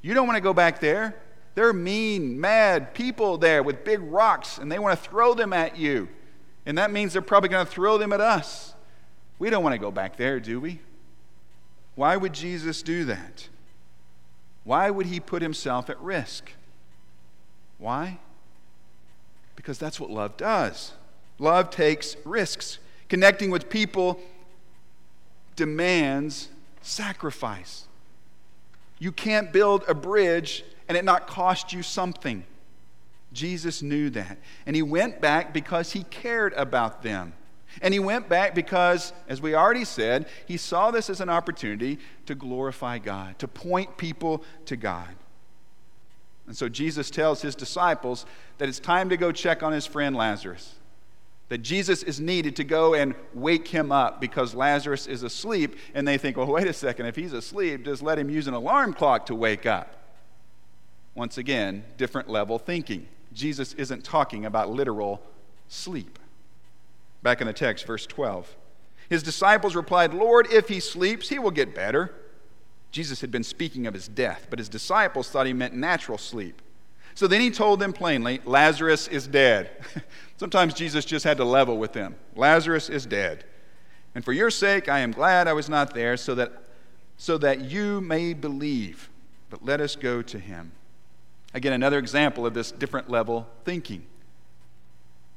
You 0.02 0.14
don't 0.14 0.28
want 0.28 0.38
to 0.38 0.42
go 0.42 0.54
back 0.54 0.80
there. 0.80 1.16
Are 1.58 1.74
mean, 1.74 2.40
mad 2.40 2.94
people 2.94 3.38
there 3.38 3.64
with 3.64 3.86
big 3.86 4.02
rocks, 4.02 4.58
and 4.58 4.72
they 4.72 4.78
want 4.78 4.98
to 4.98 5.10
throw 5.10 5.34
them 5.34 5.54
at 5.54 5.78
you. 5.78 6.10
And 6.66 6.78
that 6.78 6.92
means 6.92 7.14
they're 7.14 7.22
probably 7.22 7.50
going 7.50 7.66
to 7.66 7.72
throw 7.72 7.98
them 7.98 8.12
at 8.12 8.22
us. 8.22 8.74
We 9.38 9.50
don't 9.50 9.64
want 9.64 9.74
to 9.74 9.80
go 9.80 9.92
back 9.92 10.18
there, 10.18 10.40
do 10.40 10.60
we? 10.60 10.80
Why 11.96 12.18
would 12.18 12.34
Jesus 12.34 12.82
do 12.82 13.06
that? 13.06 13.48
Why 14.64 14.90
would 14.90 15.06
he 15.06 15.20
put 15.20 15.42
himself 15.42 15.90
at 15.90 16.00
risk? 16.02 16.52
Why? 17.78 18.20
Because 19.56 19.78
that's 19.78 20.00
what 20.00 20.10
love 20.10 20.38
does. 20.38 20.94
Love 21.38 21.70
takes 21.70 22.16
risks. 22.26 22.80
Connecting 23.10 23.52
with 23.52 23.70
people 23.70 24.20
demands 25.56 26.50
sacrifice. 26.82 27.86
You 29.00 29.12
can't 29.12 29.52
build 29.52 29.84
a 29.88 29.94
bridge 29.94 30.64
and 30.88 30.98
it 30.98 31.06
not 31.06 31.28
cost 31.28 31.74
you 31.74 31.84
something. 31.84 32.44
Jesus 33.36 33.84
knew 33.84 34.10
that. 34.12 34.40
And 34.66 34.76
he 34.76 34.82
went 34.82 35.22
back 35.22 35.54
because 35.54 35.92
he 35.92 36.04
cared 36.04 36.54
about 36.54 37.04
them. 37.04 37.34
And 37.82 37.94
he 37.94 38.00
went 38.00 38.30
back 38.30 38.56
because, 38.56 39.14
as 39.28 39.42
we 39.42 39.54
already 39.54 39.86
said, 39.86 40.28
he 40.48 40.58
saw 40.58 40.92
this 40.92 41.10
as 41.10 41.22
an 41.22 41.30
opportunity 41.30 42.00
to 42.26 42.34
glorify 42.34 42.98
God, 42.98 43.38
to 43.40 43.48
point 43.48 43.98
people 43.98 44.44
to 44.66 44.76
God. 44.76 45.10
And 46.48 46.56
so 46.56 46.70
Jesus 46.70 47.12
tells 47.12 47.42
his 47.42 47.54
disciples 47.54 48.26
that 48.58 48.70
it's 48.70 48.80
time 48.80 49.10
to 49.10 49.18
go 49.18 49.32
check 49.32 49.62
on 49.62 49.74
his 49.74 49.86
friend 49.86 50.16
Lazarus 50.16 50.76
that 51.50 51.60
Jesus 51.60 52.02
is 52.02 52.20
needed 52.20 52.56
to 52.56 52.64
go 52.64 52.96
and 52.96 53.14
wake 53.34 53.68
him 53.68 53.92
up 53.92 54.20
because 54.20 54.56
Lazarus 54.56 55.06
is 55.06 55.24
asleep. 55.24 55.76
And 55.94 56.08
they 56.08 56.18
think, 56.18 56.38
well, 56.38 56.48
wait 56.48 56.68
a 56.68 56.74
second, 56.74 57.06
if 57.06 57.16
he's 57.16 57.34
asleep, 57.34 57.86
just 57.86 58.02
let 58.02 58.18
him 58.18 58.30
use 58.30 58.48
an 58.48 58.54
alarm 58.54 58.94
clock 58.94 59.28
to 59.28 59.36
wake 59.36 59.66
up. 59.66 59.94
Once 61.14 61.38
again, 61.38 61.84
different 61.98 62.30
level 62.30 62.58
thinking. 62.58 63.08
Jesus 63.36 63.74
isn't 63.74 64.04
talking 64.04 64.46
about 64.46 64.72
literal 64.72 65.22
sleep. 65.68 66.18
Back 67.22 67.42
in 67.42 67.48
the 67.48 67.54
text, 67.54 67.86
verse 67.86 68.06
12. 68.08 68.56
His 69.10 69.22
disciples 69.22 69.76
replied, 69.76 70.14
Lord, 70.14 70.48
if 70.52 70.68
he 70.68 70.80
sleeps, 70.80 71.30
he 71.30 71.38
will 71.38 71.52
get 71.52 71.76
better. 71.76 72.14
Jesus 72.92 73.22
had 73.22 73.30
been 73.30 73.44
speaking 73.44 73.86
of 73.88 73.94
his 73.94 74.08
death, 74.08 74.48
but 74.50 74.58
his 74.58 74.70
disciples 74.70 75.30
thought 75.30 75.46
he 75.46 75.54
meant 75.54 75.74
natural 75.74 76.18
sleep. 76.18 76.62
So 77.14 77.28
then 77.28 77.42
he 77.42 77.52
told 77.52 77.80
them 77.80 77.94
plainly, 77.94 78.42
Lazarus 78.46 79.08
is 79.08 79.28
dead. 79.28 79.70
Sometimes 80.38 80.74
Jesus 80.74 81.06
just 81.06 81.24
had 81.24 81.38
to 81.38 81.46
level 81.46 81.78
with 81.78 81.94
them. 81.94 82.16
Lazarus 82.36 82.90
is 82.90 83.06
dead. 83.06 83.46
And 84.16 84.24
for 84.24 84.34
your 84.34 84.50
sake, 84.50 84.90
I 84.90 85.00
am 85.00 85.12
glad 85.12 85.48
I 85.48 85.54
was 85.54 85.70
not 85.70 85.94
there 85.94 86.18
so 86.18 86.36
that, 86.36 86.52
so 87.18 87.38
that 87.38 87.62
you 87.62 88.02
may 88.02 88.34
believe. 88.34 89.10
But 89.50 89.64
let 89.64 89.82
us 89.82 89.96
go 89.96 90.22
to 90.22 90.40
him. 90.40 90.72
Again, 91.56 91.72
another 91.72 91.98
example 91.98 92.46
of 92.46 92.54
this 92.54 92.74
different 92.74 93.10
level 93.10 93.48
thinking. 93.64 94.06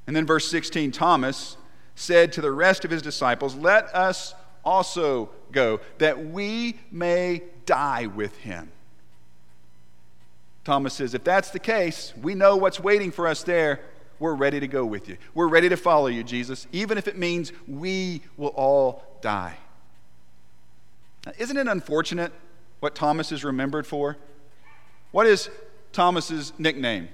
And 0.09 0.17
then 0.17 0.27
verse 0.27 0.51
16 0.51 0.91
Thomas 0.91 1.57
said 1.95 2.33
to 2.33 2.41
the 2.41 2.51
rest 2.51 2.85
of 2.85 2.91
his 2.91 3.03
disciples, 3.03 3.55
Let 3.55 3.95
us 3.95 4.35
also 4.65 5.31
go, 5.53 5.81
that 5.99 6.27
we 6.27 6.81
may 6.91 7.43
die 7.67 8.07
with 8.07 8.37
him. 8.39 8.73
Thomas 10.65 10.95
says, 10.95 11.15
If 11.15 11.23
that's 11.23 11.51
the 11.51 11.61
case, 11.61 12.13
we 12.21 12.35
know 12.35 12.57
what's 12.57 12.81
waiting 12.81 13.13
for 13.13 13.29
us 13.29 13.45
there. 13.45 13.81
We're 14.19 14.35
ready 14.35 14.59
to 14.59 14.67
go 14.67 14.85
with 14.85 15.09
you. 15.09 15.19
We're 15.35 15.47
ready 15.47 15.69
to 15.69 15.77
follow 15.77 16.09
you, 16.09 16.25
Jesus, 16.25 16.67
even 16.73 16.99
if 16.99 17.07
it 17.07 17.17
means 17.17 17.53
we 17.69 18.23
will 18.37 18.49
all 18.49 19.05
die. 19.21 19.57
Now, 21.25 21.33
isn't 21.39 21.57
it 21.57 21.69
unfortunate 21.69 22.33
what 22.81 22.97
Thomas 22.97 23.31
is 23.31 23.45
remembered 23.45 23.87
for? 23.87 24.17
What 25.13 25.29
is 25.29 25.49
Thomas's 25.93 26.53
nickname? 26.59 27.09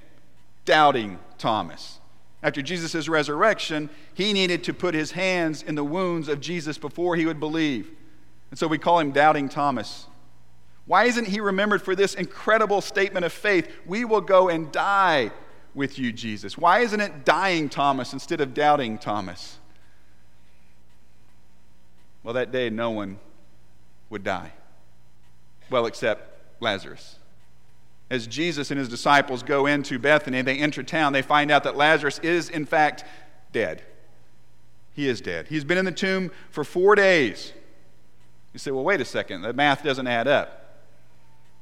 Doubting 0.65 1.19
Thomas. 1.39 2.01
After 2.43 2.61
Jesus' 2.61 3.09
resurrection, 3.09 3.89
he 4.13 4.33
needed 4.33 4.65
to 4.65 4.75
put 4.75 4.95
his 4.95 5.13
hands 5.13 5.63
in 5.63 5.75
the 5.75 5.85
wounds 5.85 6.29
of 6.29 6.41
Jesus 6.41 6.77
before 6.77 7.17
he 7.17 7.27
would 7.27 7.41
believe. 7.41 7.91
And 8.51 8.59
so 8.59 8.67
we 8.67 8.79
call 8.79 8.99
him 8.99 9.13
Doubting 9.13 9.49
Thomas. 9.49 10.07
Why 10.87 11.05
isn't 11.05 11.27
he 11.27 11.41
remembered 11.41 11.81
for 11.81 11.97
this 11.97 12.15
incredible 12.15 12.81
statement 12.83 13.25
of 13.25 13.33
faith? 13.33 13.71
We 13.87 14.05
will 14.05 14.21
go 14.21 14.51
and 14.51 14.71
die 14.71 15.33
with 15.75 15.99
you, 15.99 16.13
Jesus. 16.13 16.59
Why 16.59 16.81
isn't 16.81 17.01
it 17.01 17.25
dying 17.25 17.69
Thomas 17.69 18.13
instead 18.13 18.41
of 18.41 18.53
doubting 18.53 18.99
Thomas? 18.99 19.59
Well, 22.23 22.35
that 22.35 22.53
day, 22.53 22.71
no 22.71 22.91
one 22.91 23.19
would 24.11 24.25
die. 24.25 24.53
Well, 25.71 25.87
except 25.87 26.61
Lazarus. 26.61 27.17
As 28.15 28.29
Jesus 28.29 28.71
and 28.71 28.79
his 28.79 28.89
disciples 28.89 29.43
go 29.43 29.67
into 29.67 29.99
Bethany, 29.99 30.41
they 30.41 30.57
enter 30.57 30.85
town, 30.85 31.13
they 31.13 31.21
find 31.21 31.51
out 31.51 31.65
that 31.65 31.77
Lazarus 31.77 32.21
is, 32.21 32.49
in 32.49 32.65
fact, 32.65 33.05
dead. 33.51 33.83
He 34.93 35.09
is 35.09 35.21
dead. 35.21 35.49
He's 35.49 35.65
been 35.65 35.79
in 35.79 35.85
the 35.85 35.91
tomb 35.91 36.31
for 36.51 36.63
four 36.63 36.95
days. 36.95 37.53
You 38.53 38.61
say, 38.61 38.71
well, 38.71 38.85
wait 38.85 39.01
a 39.01 39.05
second, 39.05 39.43
the 39.43 39.53
math 39.53 39.83
doesn't 39.83 40.07
add 40.07 40.29
up. 40.29 40.85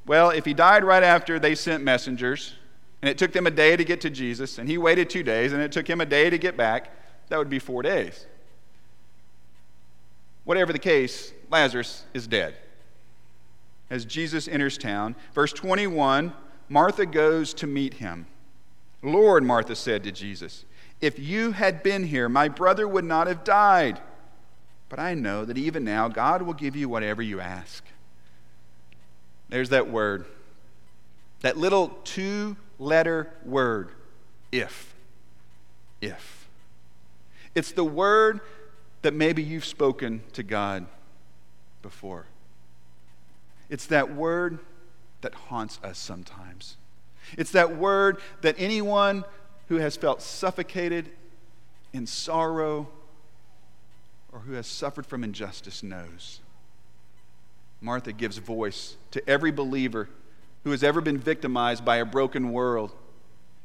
Well, 0.06 0.28
if 0.28 0.44
he 0.44 0.52
died 0.52 0.84
right 0.84 1.02
after 1.02 1.38
they 1.38 1.54
sent 1.54 1.82
messengers, 1.82 2.54
and 3.00 3.08
it 3.08 3.16
took 3.16 3.32
them 3.32 3.46
a 3.46 3.50
day 3.50 3.74
to 3.74 3.84
get 3.84 4.02
to 4.02 4.10
Jesus, 4.10 4.58
and 4.58 4.68
he 4.68 4.76
waited 4.76 5.08
two 5.08 5.22
days, 5.22 5.54
and 5.54 5.62
it 5.62 5.72
took 5.72 5.88
him 5.88 6.02
a 6.02 6.06
day 6.06 6.28
to 6.28 6.36
get 6.36 6.54
back, 6.54 6.90
that 7.28 7.38
would 7.38 7.48
be 7.48 7.60
four 7.60 7.80
days. 7.80 8.26
Whatever 10.44 10.74
the 10.74 10.78
case, 10.78 11.32
Lazarus 11.50 12.04
is 12.12 12.26
dead. 12.26 12.56
As 13.92 14.06
Jesus 14.06 14.48
enters 14.48 14.78
town, 14.78 15.14
verse 15.34 15.52
21, 15.52 16.32
Martha 16.70 17.04
goes 17.04 17.52
to 17.52 17.66
meet 17.66 17.92
him. 17.92 18.26
Lord, 19.02 19.44
Martha 19.44 19.76
said 19.76 20.02
to 20.04 20.10
Jesus, 20.10 20.64
if 21.02 21.18
you 21.18 21.52
had 21.52 21.82
been 21.82 22.04
here, 22.04 22.26
my 22.26 22.48
brother 22.48 22.88
would 22.88 23.04
not 23.04 23.26
have 23.26 23.44
died. 23.44 24.00
But 24.88 24.98
I 24.98 25.12
know 25.12 25.44
that 25.44 25.58
even 25.58 25.84
now 25.84 26.08
God 26.08 26.40
will 26.40 26.54
give 26.54 26.74
you 26.74 26.88
whatever 26.88 27.20
you 27.20 27.38
ask. 27.38 27.84
There's 29.50 29.68
that 29.68 29.90
word. 29.90 30.24
That 31.42 31.58
little 31.58 31.88
two 32.02 32.56
letter 32.78 33.28
word, 33.44 33.90
if. 34.50 34.94
If. 36.00 36.48
It's 37.54 37.72
the 37.72 37.84
word 37.84 38.40
that 39.02 39.12
maybe 39.12 39.42
you've 39.42 39.66
spoken 39.66 40.22
to 40.32 40.42
God 40.42 40.86
before. 41.82 42.24
It's 43.72 43.86
that 43.86 44.14
word 44.14 44.58
that 45.22 45.32
haunts 45.32 45.80
us 45.82 45.96
sometimes. 45.96 46.76
It's 47.38 47.52
that 47.52 47.74
word 47.74 48.18
that 48.42 48.54
anyone 48.58 49.24
who 49.68 49.76
has 49.76 49.96
felt 49.96 50.20
suffocated 50.20 51.08
in 51.94 52.06
sorrow 52.06 52.90
or 54.30 54.40
who 54.40 54.52
has 54.52 54.66
suffered 54.66 55.06
from 55.06 55.24
injustice 55.24 55.82
knows. 55.82 56.40
Martha 57.80 58.12
gives 58.12 58.36
voice 58.36 58.98
to 59.10 59.26
every 59.26 59.50
believer 59.50 60.10
who 60.64 60.70
has 60.70 60.82
ever 60.82 61.00
been 61.00 61.16
victimized 61.16 61.82
by 61.82 61.96
a 61.96 62.04
broken 62.04 62.52
world, 62.52 62.92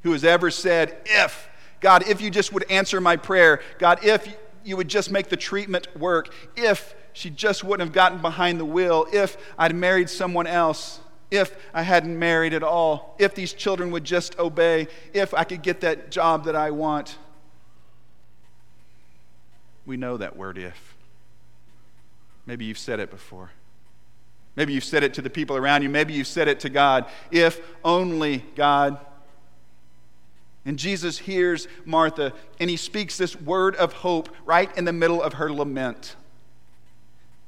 who 0.04 0.14
has 0.14 0.24
ever 0.24 0.50
said, 0.50 0.96
If, 1.06 1.50
God, 1.82 2.08
if 2.08 2.22
you 2.22 2.32
just 2.32 2.54
would 2.54 2.64
answer 2.72 3.02
my 3.02 3.18
prayer, 3.18 3.60
God, 3.78 4.06
if 4.06 4.26
you 4.64 4.78
would 4.78 4.88
just 4.88 5.12
make 5.12 5.28
the 5.28 5.36
treatment 5.36 5.98
work, 5.98 6.34
if 6.56 6.96
she 7.18 7.32
just 7.32 7.64
wouldn't 7.64 7.88
have 7.88 7.96
gotten 7.96 8.20
behind 8.20 8.60
the 8.60 8.66
wheel, 8.66 9.08
if 9.12 9.38
I'd 9.58 9.76
married 9.76 10.08
someone 10.08 10.46
else, 10.46 11.00
if 11.32 11.58
I 11.74 11.82
hadn't 11.82 12.18
married 12.18 12.54
at 12.54 12.62
all, 12.62 13.16
if 13.18 13.34
these 13.34 13.54
children 13.54 13.90
would 13.90 14.04
just 14.04 14.38
obey, 14.38 14.88
if 15.14 15.34
I 15.34 15.44
could 15.44 15.64
get 15.64 15.82
that 15.82 16.12
job 16.12 16.46
that 16.46 16.56
I 16.56 16.70
want. 16.70 17.18
We 19.88 19.98
know 19.98 20.18
that 20.18 20.38
word 20.38 20.60
if. 20.60 20.96
Maybe 22.46 22.66
you've 22.66 22.78
said 22.78 23.00
it 23.00 23.10
before. 23.10 23.50
Maybe 24.56 24.74
you've 24.74 24.84
said 24.84 25.04
it 25.04 25.16
to 25.16 25.24
the 25.24 25.30
people 25.32 25.58
around 25.58 25.82
you. 25.82 25.90
Maybe 25.90 26.14
you've 26.14 26.28
said 26.28 26.48
it 26.48 26.60
to 26.62 26.70
God. 26.70 27.08
If 27.32 27.60
only 27.84 28.46
God. 28.56 29.00
And 30.66 30.78
Jesus 30.78 31.18
hears 31.18 31.68
Martha 31.84 32.34
and 32.60 32.70
he 32.70 32.78
speaks 32.78 33.18
this 33.18 33.36
word 33.36 33.76
of 33.76 33.92
hope 33.94 34.30
right 34.46 34.76
in 34.78 34.86
the 34.86 34.94
middle 34.94 35.22
of 35.22 35.34
her 35.34 35.52
lament. 35.52 36.16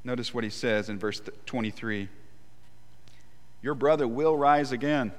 Notice 0.03 0.33
what 0.33 0.43
he 0.43 0.49
says 0.49 0.89
in 0.89 0.97
verse 0.97 1.21
23 1.45 2.09
Your 3.61 3.73
brother 3.73 4.07
will 4.07 4.37
rise 4.37 4.71
again. 4.71 5.11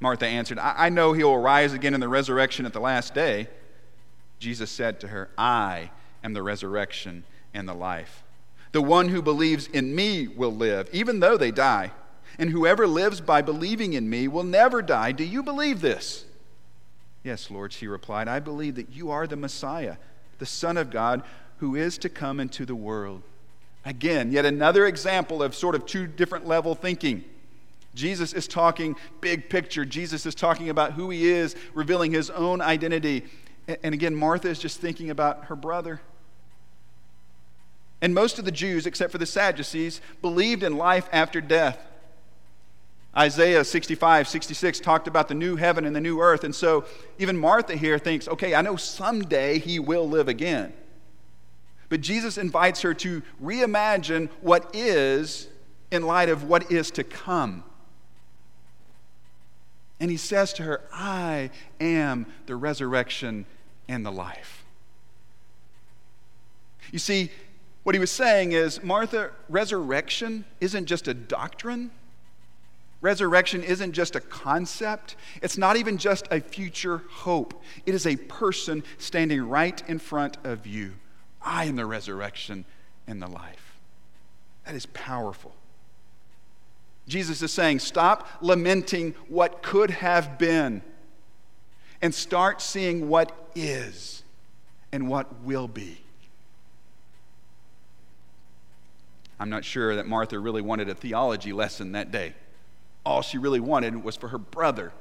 Martha 0.00 0.26
answered, 0.26 0.58
I, 0.58 0.86
I 0.86 0.88
know 0.88 1.12
he 1.12 1.24
will 1.24 1.38
rise 1.38 1.72
again 1.72 1.94
in 1.94 2.00
the 2.00 2.08
resurrection 2.08 2.66
at 2.66 2.72
the 2.72 2.80
last 2.80 3.14
day. 3.14 3.48
Jesus 4.38 4.70
said 4.70 5.00
to 5.00 5.08
her, 5.08 5.30
I 5.38 5.90
am 6.22 6.34
the 6.34 6.42
resurrection 6.42 7.24
and 7.52 7.68
the 7.68 7.74
life. 7.74 8.22
The 8.72 8.82
one 8.82 9.08
who 9.08 9.22
believes 9.22 9.68
in 9.68 9.94
me 9.94 10.26
will 10.26 10.52
live, 10.52 10.88
even 10.92 11.20
though 11.20 11.36
they 11.36 11.50
die. 11.50 11.92
And 12.38 12.50
whoever 12.50 12.86
lives 12.86 13.20
by 13.20 13.42
believing 13.42 13.92
in 13.92 14.10
me 14.10 14.26
will 14.26 14.42
never 14.42 14.82
die. 14.82 15.12
Do 15.12 15.24
you 15.24 15.42
believe 15.42 15.80
this? 15.80 16.24
Yes, 17.22 17.50
Lord, 17.50 17.72
she 17.72 17.86
replied. 17.86 18.26
I 18.26 18.40
believe 18.40 18.74
that 18.74 18.92
you 18.92 19.10
are 19.10 19.26
the 19.26 19.36
Messiah, 19.36 19.96
the 20.38 20.46
Son 20.46 20.76
of 20.76 20.90
God, 20.90 21.22
who 21.58 21.76
is 21.76 21.96
to 21.98 22.08
come 22.08 22.40
into 22.40 22.66
the 22.66 22.74
world. 22.74 23.22
Again, 23.84 24.32
yet 24.32 24.46
another 24.46 24.86
example 24.86 25.42
of 25.42 25.54
sort 25.54 25.74
of 25.74 25.84
two 25.84 26.06
different 26.06 26.46
level 26.46 26.74
thinking. 26.74 27.24
Jesus 27.94 28.32
is 28.32 28.48
talking 28.48 28.96
big 29.20 29.48
picture. 29.48 29.84
Jesus 29.84 30.26
is 30.26 30.34
talking 30.34 30.68
about 30.68 30.92
who 30.92 31.10
he 31.10 31.30
is, 31.30 31.54
revealing 31.74 32.12
his 32.12 32.30
own 32.30 32.60
identity. 32.60 33.24
And 33.82 33.94
again, 33.94 34.14
Martha 34.14 34.48
is 34.48 34.58
just 34.58 34.80
thinking 34.80 35.10
about 35.10 35.46
her 35.46 35.56
brother. 35.56 36.00
And 38.00 38.14
most 38.14 38.38
of 38.38 38.44
the 38.44 38.52
Jews, 38.52 38.86
except 38.86 39.12
for 39.12 39.18
the 39.18 39.26
Sadducees, 39.26 40.00
believed 40.20 40.62
in 40.62 40.76
life 40.76 41.08
after 41.12 41.40
death. 41.40 41.78
Isaiah 43.16 43.64
65, 43.64 44.26
66 44.26 44.80
talked 44.80 45.06
about 45.06 45.28
the 45.28 45.34
new 45.34 45.56
heaven 45.56 45.84
and 45.84 45.94
the 45.94 46.00
new 46.00 46.20
earth. 46.20 46.42
And 46.42 46.54
so 46.54 46.84
even 47.18 47.36
Martha 47.36 47.76
here 47.76 47.98
thinks, 47.98 48.26
okay, 48.26 48.54
I 48.54 48.62
know 48.62 48.76
someday 48.76 49.58
he 49.58 49.78
will 49.78 50.08
live 50.08 50.28
again. 50.28 50.72
But 51.94 52.00
Jesus 52.00 52.38
invites 52.38 52.80
her 52.80 52.92
to 52.92 53.22
reimagine 53.40 54.28
what 54.40 54.74
is 54.74 55.46
in 55.92 56.02
light 56.02 56.28
of 56.28 56.42
what 56.42 56.72
is 56.72 56.90
to 56.90 57.04
come. 57.04 57.62
And 60.00 60.10
he 60.10 60.16
says 60.16 60.52
to 60.54 60.64
her, 60.64 60.80
I 60.92 61.50
am 61.78 62.26
the 62.46 62.56
resurrection 62.56 63.46
and 63.86 64.04
the 64.04 64.10
life. 64.10 64.64
You 66.90 66.98
see, 66.98 67.30
what 67.84 67.94
he 67.94 68.00
was 68.00 68.10
saying 68.10 68.50
is, 68.50 68.82
Martha, 68.82 69.30
resurrection 69.48 70.44
isn't 70.60 70.86
just 70.86 71.06
a 71.06 71.14
doctrine. 71.14 71.92
Resurrection 73.02 73.62
isn't 73.62 73.92
just 73.92 74.16
a 74.16 74.20
concept. 74.20 75.14
It's 75.42 75.56
not 75.56 75.76
even 75.76 75.98
just 75.98 76.26
a 76.32 76.40
future 76.40 77.04
hope. 77.08 77.62
It 77.86 77.94
is 77.94 78.04
a 78.04 78.16
person 78.16 78.82
standing 78.98 79.48
right 79.48 79.80
in 79.88 80.00
front 80.00 80.38
of 80.42 80.66
you. 80.66 80.94
I 81.44 81.64
am 81.66 81.76
the 81.76 81.86
resurrection 81.86 82.64
and 83.06 83.20
the 83.20 83.28
life. 83.28 83.76
That 84.64 84.74
is 84.74 84.86
powerful. 84.86 85.54
Jesus 87.06 87.42
is 87.42 87.52
saying, 87.52 87.80
stop 87.80 88.26
lamenting 88.40 89.14
what 89.28 89.62
could 89.62 89.90
have 89.90 90.38
been 90.38 90.82
and 92.00 92.14
start 92.14 92.62
seeing 92.62 93.08
what 93.08 93.50
is 93.54 94.22
and 94.90 95.08
what 95.08 95.42
will 95.42 95.68
be. 95.68 95.98
I'm 99.38 99.50
not 99.50 99.64
sure 99.64 99.96
that 99.96 100.06
Martha 100.06 100.38
really 100.38 100.62
wanted 100.62 100.88
a 100.88 100.94
theology 100.94 101.52
lesson 101.52 101.92
that 101.92 102.10
day. 102.10 102.34
All 103.04 103.20
she 103.20 103.36
really 103.36 103.60
wanted 103.60 104.02
was 104.02 104.16
for 104.16 104.28
her 104.28 104.38
brother 104.38 104.92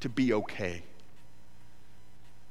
to 0.00 0.08
be 0.08 0.32
okay. 0.32 0.82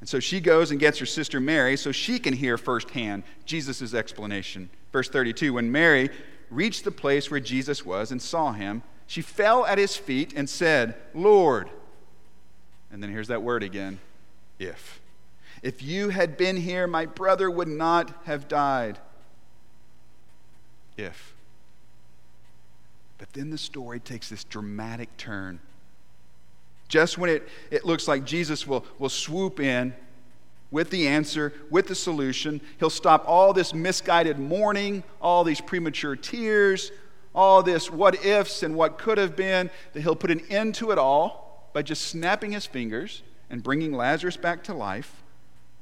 And 0.03 0.09
so 0.09 0.19
she 0.19 0.41
goes 0.41 0.69
and 0.69 0.81
gets 0.81 0.99
her 0.99 1.05
sister 1.05 1.39
Mary 1.39 1.77
so 1.77 1.93
she 1.93 2.19
can 2.19 2.33
hear 2.33 2.57
firsthand 2.57 3.23
Jesus' 3.45 3.93
explanation. 3.93 4.69
Verse 4.91 5.07
32 5.07 5.53
When 5.53 5.71
Mary 5.71 6.09
reached 6.49 6.83
the 6.83 6.91
place 6.91 7.31
where 7.31 7.39
Jesus 7.39 7.85
was 7.85 8.11
and 8.11 8.21
saw 8.21 8.51
him, 8.51 8.83
she 9.07 9.21
fell 9.21 9.65
at 9.65 9.77
his 9.77 9.95
feet 9.95 10.33
and 10.35 10.49
said, 10.49 10.95
Lord, 11.13 11.69
and 12.91 13.01
then 13.01 13.11
here's 13.11 13.29
that 13.29 13.43
word 13.43 13.63
again 13.63 14.01
if. 14.59 14.99
If 15.61 15.81
you 15.81 16.09
had 16.09 16.35
been 16.35 16.57
here, 16.57 16.85
my 16.85 17.05
brother 17.05 17.49
would 17.49 17.69
not 17.69 18.13
have 18.25 18.49
died 18.49 18.99
if. 20.97 21.33
But 23.17 23.31
then 23.31 23.51
the 23.51 23.57
story 23.57 24.01
takes 24.01 24.27
this 24.27 24.43
dramatic 24.43 25.15
turn. 25.15 25.61
Just 26.93 27.17
when 27.17 27.27
it, 27.27 27.49
it 27.71 27.86
looks 27.86 28.08
like 28.08 28.23
Jesus 28.23 28.67
will, 28.67 28.86
will 28.99 29.10
swoop 29.10 29.60
in 29.60 29.95
with 30.69 30.91
the 30.91 31.08
answer, 31.08 31.51
with 31.71 31.88
the 31.88 31.95
solution, 31.95 32.62
he'll 32.77 32.91
stop 32.91 33.23
all 33.27 33.51
this 33.51 33.73
misguided 33.73 34.38
mourning, 34.38 35.03
all 35.19 35.43
these 35.43 35.60
premature 35.60 36.15
tears, 36.15 36.91
all 37.34 37.63
this 37.63 37.89
what 37.89 38.23
ifs 38.23 38.62
and 38.62 38.75
what 38.75 38.99
could 38.99 39.17
have 39.17 39.36
been, 39.36 39.71
that 39.93 40.01
he'll 40.01 40.15
put 40.15 40.29
an 40.29 40.41
end 40.51 40.75
to 40.75 40.91
it 40.91 40.99
all 40.99 41.67
by 41.73 41.82
just 41.82 42.03
snapping 42.03 42.51
his 42.51 42.67
fingers 42.67 43.23
and 43.49 43.63
bringing 43.63 43.91
Lazarus 43.91 44.38
back 44.38 44.63
to 44.65 44.75
life. 44.75 45.23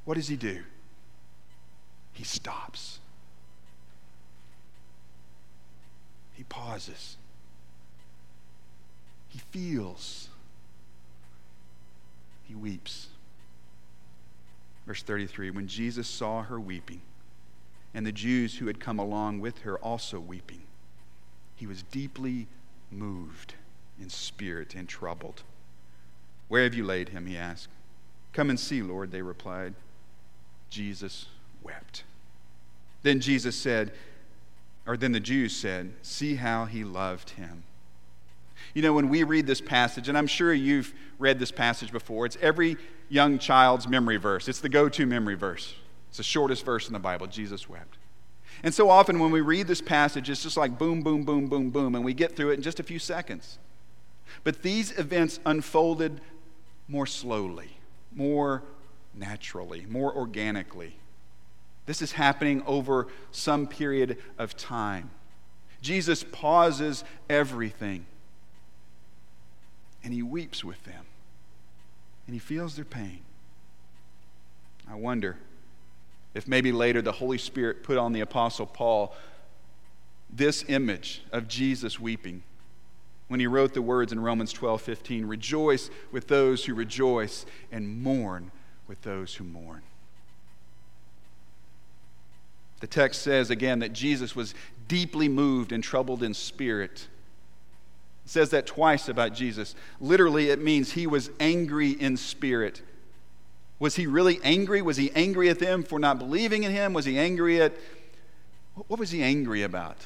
What 0.05 0.13
does 0.13 0.29
he 0.29 0.37
do? 0.37 0.63
He 2.13 2.23
stops. 2.23 2.99
He 6.35 6.43
pauses. 6.45 7.17
He 9.27 9.39
feels. 9.51 10.29
He 12.51 12.55
weeps. 12.55 13.07
Verse 14.85 15.01
33 15.03 15.51
When 15.51 15.67
Jesus 15.69 16.05
saw 16.05 16.43
her 16.43 16.59
weeping, 16.59 16.99
and 17.93 18.05
the 18.05 18.11
Jews 18.11 18.57
who 18.57 18.67
had 18.67 18.77
come 18.77 18.99
along 18.99 19.39
with 19.39 19.59
her 19.59 19.77
also 19.77 20.19
weeping, 20.19 20.63
he 21.55 21.65
was 21.65 21.83
deeply 21.83 22.47
moved 22.91 23.53
in 24.01 24.09
spirit 24.09 24.75
and 24.75 24.89
troubled. 24.89 25.43
Where 26.49 26.63
have 26.63 26.73
you 26.73 26.83
laid 26.83 27.09
him? 27.09 27.25
he 27.25 27.37
asked. 27.37 27.69
Come 28.33 28.49
and 28.49 28.59
see, 28.59 28.81
Lord, 28.81 29.11
they 29.11 29.21
replied. 29.21 29.73
Jesus 30.69 31.27
wept. 31.63 32.03
Then 33.01 33.21
Jesus 33.21 33.55
said, 33.55 33.93
or 34.85 34.97
then 34.97 35.13
the 35.13 35.21
Jews 35.21 35.55
said, 35.55 35.93
See 36.01 36.35
how 36.35 36.65
he 36.65 36.83
loved 36.83 37.29
him. 37.29 37.63
You 38.73 38.81
know, 38.81 38.93
when 38.93 39.09
we 39.09 39.23
read 39.23 39.47
this 39.47 39.61
passage, 39.61 40.07
and 40.09 40.17
I'm 40.17 40.27
sure 40.27 40.53
you've 40.53 40.93
read 41.19 41.39
this 41.39 41.51
passage 41.51 41.91
before, 41.91 42.25
it's 42.25 42.37
every 42.41 42.77
young 43.09 43.37
child's 43.39 43.87
memory 43.87 44.17
verse. 44.17 44.47
It's 44.47 44.59
the 44.59 44.69
go 44.69 44.87
to 44.89 45.05
memory 45.05 45.35
verse. 45.35 45.75
It's 46.09 46.17
the 46.17 46.23
shortest 46.23 46.65
verse 46.65 46.87
in 46.87 46.93
the 46.93 46.99
Bible. 46.99 47.27
Jesus 47.27 47.67
wept. 47.67 47.97
And 48.63 48.73
so 48.73 48.89
often 48.89 49.19
when 49.19 49.31
we 49.31 49.41
read 49.41 49.67
this 49.67 49.81
passage, 49.81 50.29
it's 50.29 50.43
just 50.43 50.57
like 50.57 50.77
boom, 50.77 51.01
boom, 51.01 51.23
boom, 51.23 51.47
boom, 51.47 51.69
boom, 51.69 51.95
and 51.95 52.05
we 52.05 52.13
get 52.13 52.35
through 52.35 52.51
it 52.51 52.55
in 52.55 52.61
just 52.61 52.79
a 52.79 52.83
few 52.83 52.99
seconds. 52.99 53.57
But 54.43 54.61
these 54.61 54.97
events 54.97 55.39
unfolded 55.45 56.21
more 56.87 57.05
slowly, 57.05 57.77
more 58.13 58.63
naturally, 59.13 59.85
more 59.89 60.15
organically. 60.15 60.95
This 61.85 62.01
is 62.01 62.13
happening 62.13 62.63
over 62.65 63.07
some 63.31 63.67
period 63.67 64.17
of 64.37 64.55
time. 64.55 65.09
Jesus 65.81 66.23
pauses 66.23 67.03
everything 67.29 68.05
and 70.03 70.13
he 70.13 70.23
weeps 70.23 70.63
with 70.63 70.83
them 70.83 71.05
and 72.25 72.33
he 72.33 72.39
feels 72.39 72.75
their 72.75 72.85
pain. 72.85 73.19
I 74.89 74.95
wonder 74.95 75.37
if 76.33 76.47
maybe 76.47 76.71
later 76.71 77.01
the 77.01 77.11
Holy 77.11 77.37
Spirit 77.37 77.83
put 77.83 77.97
on 77.97 78.13
the 78.13 78.21
Apostle 78.21 78.65
Paul 78.65 79.15
this 80.29 80.63
image 80.67 81.23
of 81.31 81.47
Jesus 81.47 81.99
weeping 81.99 82.43
when 83.27 83.39
he 83.39 83.47
wrote 83.47 83.73
the 83.73 83.81
words 83.81 84.11
in 84.11 84.19
Romans 84.19 84.51
12 84.51 84.81
15 84.81 85.25
Rejoice 85.25 85.89
with 86.11 86.27
those 86.27 86.65
who 86.65 86.73
rejoice, 86.73 87.45
and 87.71 88.01
mourn 88.01 88.51
with 88.87 89.01
those 89.03 89.35
who 89.35 89.45
mourn. 89.45 89.81
The 92.81 92.87
text 92.87 93.21
says 93.21 93.49
again 93.49 93.79
that 93.79 93.93
Jesus 93.93 94.35
was 94.35 94.53
deeply 94.87 95.29
moved 95.29 95.71
and 95.71 95.81
troubled 95.81 96.23
in 96.23 96.33
spirit. 96.33 97.07
It 98.25 98.29
says 98.29 98.49
that 98.51 98.65
twice 98.65 99.09
about 99.09 99.33
Jesus. 99.33 99.75
Literally, 99.99 100.49
it 100.49 100.61
means 100.61 100.91
he 100.91 101.07
was 101.07 101.29
angry 101.39 101.91
in 101.91 102.17
spirit. 102.17 102.81
Was 103.79 103.95
he 103.95 104.05
really 104.05 104.39
angry? 104.43 104.81
Was 104.81 104.97
he 104.97 105.11
angry 105.15 105.49
at 105.49 105.59
them 105.59 105.83
for 105.83 105.99
not 105.99 106.19
believing 106.19 106.63
in 106.63 106.71
him? 106.71 106.93
Was 106.93 107.05
he 107.05 107.17
angry 107.17 107.61
at. 107.61 107.73
What 108.87 108.99
was 108.99 109.11
he 109.11 109.23
angry 109.23 109.63
about? 109.63 109.97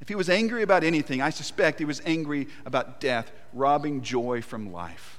If 0.00 0.08
he 0.08 0.14
was 0.14 0.28
angry 0.28 0.62
about 0.62 0.84
anything, 0.84 1.20
I 1.20 1.30
suspect 1.30 1.78
he 1.78 1.84
was 1.84 2.00
angry 2.04 2.48
about 2.64 3.00
death, 3.00 3.30
robbing 3.52 4.02
joy 4.02 4.42
from 4.42 4.72
life. 4.72 5.18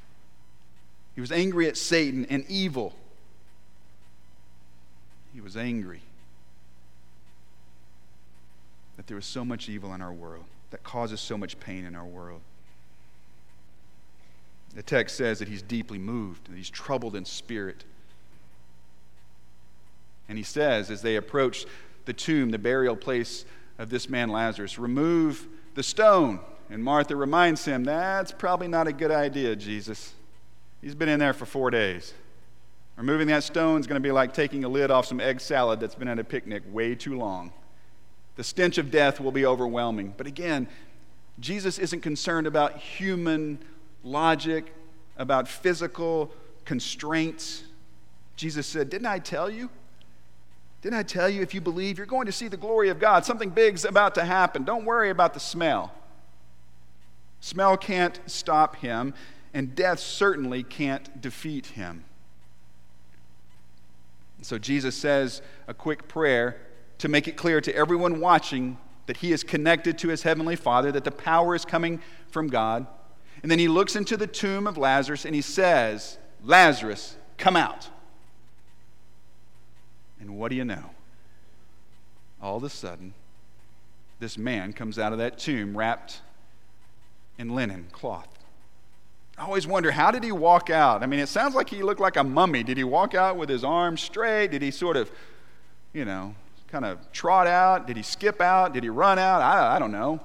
He 1.16 1.22
was 1.22 1.32
angry 1.32 1.68
at 1.68 1.76
Satan 1.78 2.26
and 2.30 2.46
evil. 2.48 2.94
He 5.34 5.42
was 5.42 5.58
angry 5.58 6.02
that 8.98 9.08
there 9.08 9.16
was 9.16 9.26
so 9.26 9.46
much 9.46 9.70
evil 9.70 9.94
in 9.94 10.02
our 10.02 10.12
world, 10.12 10.46
that 10.72 10.84
causes 10.84 11.20
so 11.20 11.38
much 11.38 11.60
pain 11.60 11.86
in 11.86 11.96
our 11.96 12.06
world. 12.06 12.42
The 14.76 14.84
text 14.84 15.16
says 15.18 15.40
that 15.40 15.48
he's 15.48 15.62
deeply 15.62 15.98
moved, 15.98 16.50
that 16.50 16.56
he's 16.56 16.70
troubled 16.70 17.16
in 17.16 17.26
spirit. 17.26 17.86
And 20.28 20.38
he 20.38 20.44
says, 20.44 20.92
as 20.92 21.02
they 21.02 21.16
approach 21.16 21.66
the 22.06 22.14
tomb, 22.14 22.52
the 22.52 22.60
burial 22.60 22.96
place 22.96 23.46
of 23.80 23.90
this 23.90 24.10
man 24.10 24.30
Lazarus, 24.30 24.78
remove 24.78 25.48
the 25.74 25.82
stone. 25.84 26.40
And 26.70 26.84
Martha 26.84 27.16
reminds 27.16 27.66
him, 27.66 27.84
that's 27.84 28.32
probably 28.32 28.68
not 28.68 28.88
a 28.88 28.94
good 28.94 29.10
idea, 29.10 29.56
Jesus. 29.56 30.14
He's 30.82 30.94
been 30.94 31.10
in 31.10 31.20
there 31.20 31.34
for 31.34 31.46
four 31.46 31.72
days. 31.72 32.14
Removing 32.96 33.28
that 33.30 33.44
stone 33.44 33.80
is 33.80 33.88
going 33.88 34.02
to 34.02 34.06
be 34.06 34.12
like 34.12 34.34
taking 34.34 34.66
a 34.66 34.70
lid 34.70 34.92
off 34.92 35.06
some 35.06 35.20
egg 35.20 35.42
salad 35.42 35.80
that's 35.80 35.96
been 35.96 36.10
at 36.10 36.20
a 36.20 36.24
picnic 36.24 36.64
way 36.72 36.94
too 36.96 37.18
long. 37.18 37.52
The 38.40 38.46
stench 38.46 38.78
of 38.78 38.90
death 38.90 39.20
will 39.20 39.34
be 39.34 39.46
overwhelming. 39.46 40.14
But 40.16 40.26
again, 40.26 40.70
Jesus 41.42 41.78
isn't 41.78 42.00
concerned 42.00 42.48
about 42.48 42.78
human 42.78 43.60
logic, 44.02 44.74
about 45.18 45.46
physical 45.46 46.32
constraints. 46.64 47.66
Jesus 48.38 48.66
said, 48.66 48.90
Didn't 48.90 49.08
I 49.08 49.20
tell 49.20 49.50
you? 49.50 49.70
Didn't 50.82 50.98
I 50.98 51.04
tell 51.04 51.28
you 51.28 51.42
if 51.42 51.54
you 51.54 51.60
believe, 51.60 51.98
you're 51.98 52.08
going 52.08 52.28
to 52.28 52.32
see 52.32 52.48
the 52.48 52.56
glory 52.56 52.88
of 52.88 52.98
God? 52.98 53.26
Something 53.26 53.50
big's 53.50 53.84
about 53.84 54.16
to 54.16 54.24
happen. 54.24 54.64
Don't 54.64 54.86
worry 54.86 55.10
about 55.10 55.34
the 55.34 55.42
smell. 55.42 55.92
Smell 57.42 57.76
can't 57.76 58.22
stop 58.26 58.78
him, 58.78 59.14
and 59.54 59.76
death 59.76 60.00
certainly 60.00 60.64
can't 60.64 61.20
defeat 61.20 61.66
him. 61.66 62.06
So 64.42 64.58
Jesus 64.58 64.96
says 64.96 65.42
a 65.68 65.74
quick 65.74 66.08
prayer 66.08 66.56
to 67.00 67.08
make 67.08 67.28
it 67.28 67.36
clear 67.36 67.60
to 67.62 67.76
everyone 67.76 68.20
watching 68.20 68.78
that 69.08 69.18
he 69.18 69.32
is 69.32 69.44
connected 69.44 69.98
to 69.98 70.10
his 70.10 70.22
heavenly 70.22 70.56
Father, 70.56 70.92
that 70.92 71.04
the 71.04 71.12
power 71.12 71.56
is 71.56 71.66
coming 71.66 72.00
from 72.30 72.48
God. 72.48 72.86
And 73.42 73.50
then 73.50 73.58
he 73.58 73.68
looks 73.68 73.96
into 73.96 74.16
the 74.16 74.28
tomb 74.28 74.68
of 74.68 74.78
Lazarus 74.78 75.26
and 75.26 75.34
he 75.34 75.42
says, 75.42 76.18
Lazarus, 76.44 77.16
come 77.38 77.56
out. 77.56 77.90
And 80.20 80.38
what 80.38 80.50
do 80.50 80.56
you 80.56 80.66
know? 80.66 80.92
All 82.42 82.58
of 82.58 82.64
a 82.64 82.70
sudden, 82.70 83.14
this 84.20 84.38
man 84.38 84.74
comes 84.74 85.00
out 85.00 85.12
of 85.12 85.18
that 85.20 85.40
tomb 85.40 85.76
wrapped 85.76 86.22
in 87.38 87.56
linen 87.56 87.88
cloth. 87.92 88.28
I 89.38 89.44
always 89.44 89.66
wonder, 89.66 89.92
how 89.92 90.12
did 90.12 90.24
he 90.24 90.34
walk 90.34 90.70
out? 90.70 91.02
I 91.02 91.06
mean, 91.06 91.22
it 91.22 91.30
sounds 91.30 91.56
like 91.56 91.70
he 91.70 91.82
looked 91.82 92.02
like 92.02 92.18
a 92.18 92.24
mummy. 92.24 92.62
Did 92.62 92.76
he 92.76 92.84
walk 92.84 93.16
out 93.16 93.38
with 93.38 93.48
his 93.48 93.64
arms 93.64 94.02
straight? 94.02 94.52
Did 94.52 94.62
he 94.62 94.70
sort 94.70 94.98
of, 94.98 95.10
you 95.94 96.04
know, 96.04 96.36
kind 96.72 96.86
of 96.86 97.12
trot 97.12 97.48
out? 97.48 97.88
Did 97.88 97.98
he 97.98 98.04
skip 98.04 98.42
out? 98.42 98.74
Did 98.74 98.84
he 98.84 98.90
run 98.90 99.20
out? 99.20 99.42
I, 99.42 99.76
I 99.76 99.80
don't 99.80 99.92
know. 99.92 100.20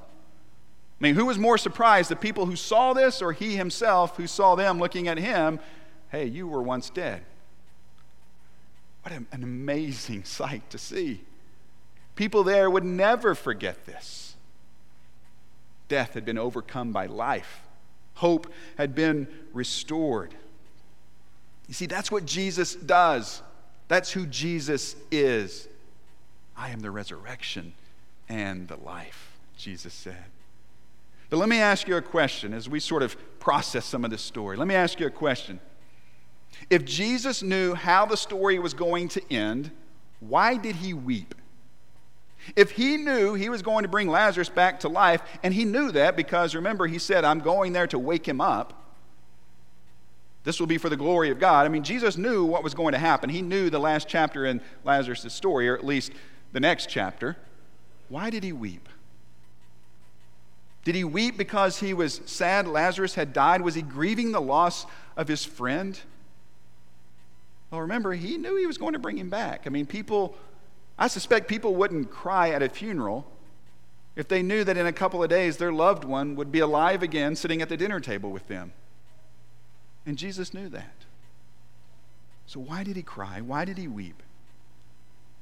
I 1.01 1.03
mean, 1.03 1.15
who 1.15 1.27
was 1.27 1.39
more 1.39 1.59
surprised, 1.59 2.11
the 2.11 2.17
people 2.17 2.47
who 2.47 2.57
saw 2.57 2.93
this 2.93 3.21
or 3.21 3.33
he 3.33 3.57
himself 3.57 4.17
who 4.17 4.27
saw 4.27 4.55
them 4.55 4.79
looking 4.79 5.09
at 5.09 5.19
him? 5.19 5.59
Hey, 6.11 6.27
you 6.27 6.47
were 6.47 6.63
once 6.63 6.91
dead. 6.91 7.23
What 9.03 9.13
an 9.13 9.27
amazing 9.43 10.25
sight 10.25 10.69
to 10.71 10.79
see. 10.79 11.21
People 12.17 12.45
there 12.45 12.71
would 12.71 12.85
never 12.85 13.35
forget 13.35 13.85
this. 13.87 14.37
Death 15.89 16.15
had 16.15 16.25
been 16.25 16.39
overcome 16.39 16.93
by 16.93 17.07
life, 17.07 17.61
hope 18.15 18.51
had 18.79 18.95
been 18.95 19.29
restored. 19.53 20.35
You 21.69 21.75
see, 21.75 21.87
that's 21.87 22.11
what 22.11 22.25
Jesus 22.25 22.75
does. 22.75 23.43
That's 23.89 24.11
who 24.11 24.27
Jesus 24.27 24.97
is. 25.11 25.67
I 26.57 26.71
am 26.71 26.81
the 26.81 26.91
resurrection 26.91 27.75
and 28.29 28.69
the 28.69 28.77
life, 28.77 29.39
Jesus 29.57 29.93
said. 29.93 30.25
But 31.31 31.39
let 31.39 31.49
me 31.49 31.59
ask 31.59 31.89
you 31.89 31.97
a 31.97 32.03
question 32.03 32.53
as 32.53 32.69
we 32.69 32.81
sort 32.81 33.03
of 33.03 33.17
process 33.41 33.85
some 33.85 34.05
of 34.05 34.11
this 34.11 34.23
story. 34.23 34.57
Let 34.57 34.69
me 34.69 34.75
ask 34.75 35.01
you 35.01 35.07
a 35.07 35.11
question. 35.11 35.61
If 36.71 36.85
Jesus 36.85 37.43
knew 37.43 37.75
how 37.75 38.07
the 38.07 38.17
story 38.17 38.59
was 38.59 38.75
going 38.75 39.09
to 39.09 39.33
end, 39.33 39.71
why 40.21 40.57
did 40.57 40.77
he 40.77 40.95
weep? 40.95 41.35
If 42.57 42.73
he 42.73 42.97
knew 42.97 43.35
he 43.35 43.49
was 43.49 43.63
going 43.63 43.83
to 43.83 43.89
bring 43.89 44.09
Lazarus 44.09 44.49
back 44.49 44.81
to 44.81 44.89
life, 44.89 45.23
and 45.43 45.53
he 45.53 45.65
knew 45.65 45.91
that 45.93 46.17
because 46.17 46.55
remember, 46.55 46.87
he 46.87 46.99
said, 46.99 47.25
I'm 47.25 47.41
going 47.41 47.73
there 47.73 47.87
to 47.89 47.99
wake 47.99 48.29
him 48.29 48.41
up. 48.41 48.83
This 50.45 50.61
will 50.61 50.67
be 50.67 50.77
for 50.77 50.91
the 50.91 50.97
glory 50.97 51.31
of 51.31 51.39
God. 51.39 51.65
I 51.65 51.71
mean, 51.71 51.85
Jesus 51.85 52.19
knew 52.19 52.45
what 52.45 52.63
was 52.63 52.75
going 52.75 52.93
to 52.93 52.99
happen. 52.99 53.31
He 53.31 53.41
knew 53.41 53.71
the 53.71 53.79
last 53.79 54.09
chapter 54.09 54.45
in 54.45 54.61
Lazarus' 54.85 55.33
story, 55.33 55.69
or 55.69 55.75
at 55.75 55.85
least 55.85 56.13
the 56.55 56.61
next 56.61 56.89
chapter. 56.89 57.37
Why 58.09 58.31
did 58.31 58.45
he 58.45 58.53
weep? 58.53 58.89
Did 60.85 60.95
he 60.95 61.05
weep 61.05 61.37
because 61.37 61.81
he 61.81 61.93
was 61.93 62.21
sad 62.27 62.67
Lazarus 62.69 63.17
had 63.17 63.33
died? 63.33 63.61
Was 63.61 63.75
he 63.75 63.83
grieving 63.83 64.33
the 64.33 64.41
loss 64.41 64.87
of 65.17 65.29
his 65.29 65.45
friend? 65.45 65.99
Well, 67.71 67.81
remember, 67.81 68.13
he 68.13 68.39
knew 68.39 68.57
he 68.57 68.67
was 68.67 68.79
going 68.79 68.93
to 68.93 68.99
bring 68.99 69.19
him 69.19 69.31
back. 69.31 69.65
I 69.67 69.71
mean, 69.71 69.85
people, 69.85 70.37
I 70.97 71.09
suspect 71.09 71.49
people 71.49 71.75
wouldn't 71.75 72.11
cry 72.11 72.51
at 72.51 72.63
a 72.63 72.69
funeral 72.69 73.27
if 74.15 74.29
they 74.29 74.43
knew 74.43 74.63
that 74.63 74.77
in 74.77 74.87
a 74.87 74.93
couple 74.93 75.25
of 75.25 75.29
days 75.29 75.57
their 75.57 75.73
loved 75.73 76.05
one 76.05 76.37
would 76.37 76.53
be 76.53 76.61
alive 76.61 77.03
again 77.03 77.35
sitting 77.35 77.63
at 77.63 77.69
the 77.69 77.77
dinner 77.77 77.99
table 77.99 78.31
with 78.31 78.47
them. 78.47 78.73
And 80.07 80.17
Jesus 80.17 80.55
knew 80.55 80.69
that. 80.69 80.95
So, 82.47 82.61
why 82.61 82.85
did 82.85 82.95
he 82.95 83.03
cry? 83.03 83.41
Why 83.41 83.65
did 83.65 83.79
he 83.79 83.89
weep? 83.89 84.23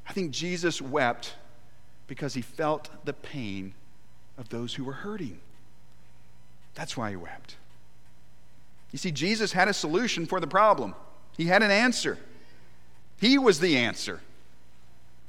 I 0.09 0.13
think 0.13 0.31
Jesus 0.31 0.83
wept 0.83 1.35
because 2.07 2.35
he 2.35 2.43
felt 2.43 2.91
the 3.05 3.13
pain 3.13 3.75
of 4.37 4.49
those 4.49 4.75
who 4.75 4.85
were 4.85 4.93
hurting. 4.93 5.41
That's 6.75 6.97
why 6.97 7.11
he 7.11 7.17
wept. 7.17 7.57
You 8.91 8.99
see, 8.99 9.11
Jesus 9.11 9.53
had 9.53 9.69
a 9.69 9.73
solution 9.73 10.27
for 10.27 10.41
the 10.41 10.47
problem. 10.47 10.95
He 11.37 11.47
had 11.47 11.63
an 11.63 11.71
answer. 11.71 12.19
He 13.19 13.39
was 13.39 13.61
the 13.61 13.77
answer. 13.77 14.21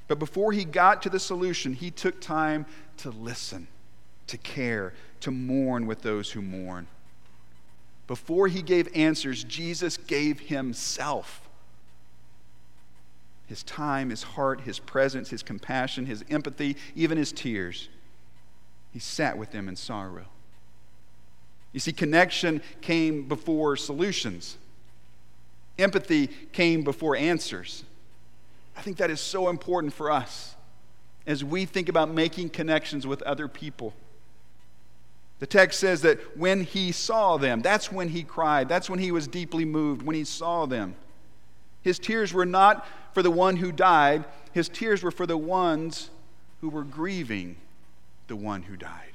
But 0.08 0.20
before 0.20 0.52
he 0.52 0.66
got 0.66 1.02
to 1.04 1.10
the 1.10 1.20
solution, 1.20 1.74
he 1.74 1.90
took 1.90 2.20
time 2.20 2.66
to 2.98 3.10
listen, 3.10 3.68
to 4.28 4.38
care, 4.38 4.94
to 5.22 5.32
mourn 5.32 5.86
with 5.86 6.02
those 6.02 6.32
who 6.32 6.42
mourn. 6.42 6.88
Before 8.08 8.48
he 8.50 8.62
gave 8.62 8.90
answers, 8.94 9.44
Jesus 9.46 9.96
gave 9.96 10.42
himself 10.42 11.43
his 13.48 13.64
time, 13.64 14.10
his 14.10 14.24
heart, 14.24 14.62
his 14.62 14.80
presence, 14.80 15.30
his 15.30 15.44
compassion, 15.44 16.06
his 16.06 16.24
empathy, 16.30 16.78
even 16.96 17.18
his 17.18 17.32
tears. 17.32 17.90
He 18.92 19.00
sat 19.00 19.38
with 19.38 19.52
them 19.52 19.68
in 19.68 19.76
sorrow. 19.76 20.26
You 21.72 21.80
see, 21.80 21.92
connection 21.92 22.62
came 22.82 23.28
before 23.28 23.76
solutions. 23.76 24.58
Empathy 25.78 26.28
came 26.52 26.84
before 26.84 27.16
answers. 27.16 27.84
I 28.78 28.82
think 28.82 28.98
that 28.98 29.10
is 29.10 29.20
so 29.20 29.50
important 29.50 29.94
for 29.94 30.12
us 30.12 30.56
as 31.26 31.44
we 31.44 31.66
think 31.66 31.90
about 31.90 32.10
making 32.10 32.50
connections 32.50 33.08
with 33.08 33.22
other 33.24 33.48
people. 33.48 33.94
The 35.40 35.48
text 35.48 35.80
says 35.80 36.02
that 36.04 36.38
when 36.38 36.64
he 36.64 36.92
saw 36.92 37.38
them, 37.38 37.62
that's 37.62 37.92
when 37.92 38.10
he 38.10 38.24
cried. 38.24 38.70
That's 38.70 38.90
when 38.90 39.00
he 39.00 39.12
was 39.12 39.28
deeply 39.28 39.66
moved, 39.66 40.02
when 40.02 40.16
he 40.16 40.24
saw 40.24 40.66
them. 40.66 40.96
His 41.84 42.00
tears 42.00 42.34
were 42.34 42.46
not 42.46 42.88
for 43.14 43.22
the 43.22 43.32
one 43.32 43.58
who 43.58 43.72
died, 43.72 44.26
his 44.54 44.70
tears 44.70 45.04
were 45.04 45.12
for 45.12 45.28
the 45.28 45.38
ones 45.38 46.10
who 46.62 46.70
were 46.70 46.84
grieving 46.84 47.58
the 48.28 48.36
one 48.36 48.64
who 48.64 48.78
died, 48.78 49.14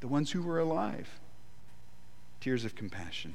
the 0.00 0.08
ones 0.08 0.32
who 0.32 0.42
were 0.42 0.58
alive. 0.58 1.08
Tears 2.40 2.64
of 2.64 2.74
compassion 2.74 3.34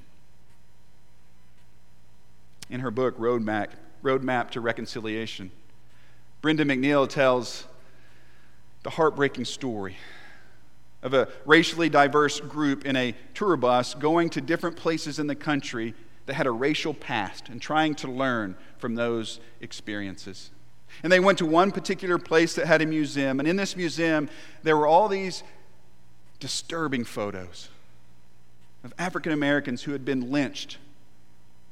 in 2.69 2.81
her 2.81 2.91
book, 2.91 3.17
Roadmap, 3.17 3.69
Roadmap 4.03 4.51
to 4.51 4.61
Reconciliation. 4.61 5.51
Brenda 6.41 6.65
McNeil 6.65 7.07
tells 7.07 7.65
the 8.83 8.89
heartbreaking 8.89 9.45
story 9.45 9.97
of 11.01 11.13
a 11.13 11.29
racially 11.45 11.89
diverse 11.89 12.39
group 12.39 12.85
in 12.85 12.95
a 12.95 13.15
tour 13.33 13.55
bus 13.55 13.93
going 13.93 14.29
to 14.31 14.41
different 14.41 14.75
places 14.75 15.19
in 15.19 15.27
the 15.27 15.35
country 15.35 15.93
that 16.27 16.35
had 16.35 16.45
a 16.45 16.51
racial 16.51 16.93
past 16.93 17.49
and 17.49 17.59
trying 17.61 17.95
to 17.95 18.11
learn 18.11 18.55
from 18.77 18.95
those 18.95 19.39
experiences. 19.61 20.51
And 21.01 21.11
they 21.11 21.19
went 21.19 21.39
to 21.39 21.45
one 21.45 21.71
particular 21.71 22.17
place 22.17 22.53
that 22.55 22.67
had 22.67 22.81
a 22.81 22.85
museum, 22.85 23.39
and 23.39 23.47
in 23.47 23.55
this 23.55 23.75
museum, 23.75 24.29
there 24.63 24.77
were 24.77 24.87
all 24.87 25.07
these 25.07 25.43
disturbing 26.39 27.03
photos 27.03 27.69
of 28.83 28.93
African 28.99 29.31
Americans 29.31 29.83
who 29.83 29.91
had 29.91 30.05
been 30.05 30.31
lynched 30.31 30.77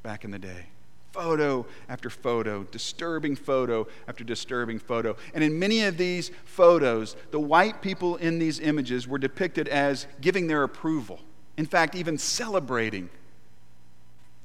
back 0.04 0.24
in 0.24 0.32
the 0.32 0.40
day. 0.40 0.66
Photo 1.12 1.66
after 1.88 2.10
photo, 2.10 2.64
disturbing 2.64 3.38
photo 3.38 3.88
after 4.08 4.24
disturbing 4.24 4.80
photo. 4.80 5.16
And 5.34 5.44
in 5.44 5.58
many 5.58 5.84
of 5.84 5.98
these 5.98 6.30
photos, 6.44 7.16
the 7.32 7.40
white 7.40 7.82
people 7.82 8.18
in 8.18 8.38
these 8.38 8.60
images 8.60 9.08
were 9.08 9.18
depicted 9.18 9.70
as 9.70 10.08
giving 10.20 10.48
their 10.48 10.64
approval. 10.64 11.22
In 11.56 11.66
fact, 11.66 11.96
even 11.96 12.18
celebrating 12.18 13.10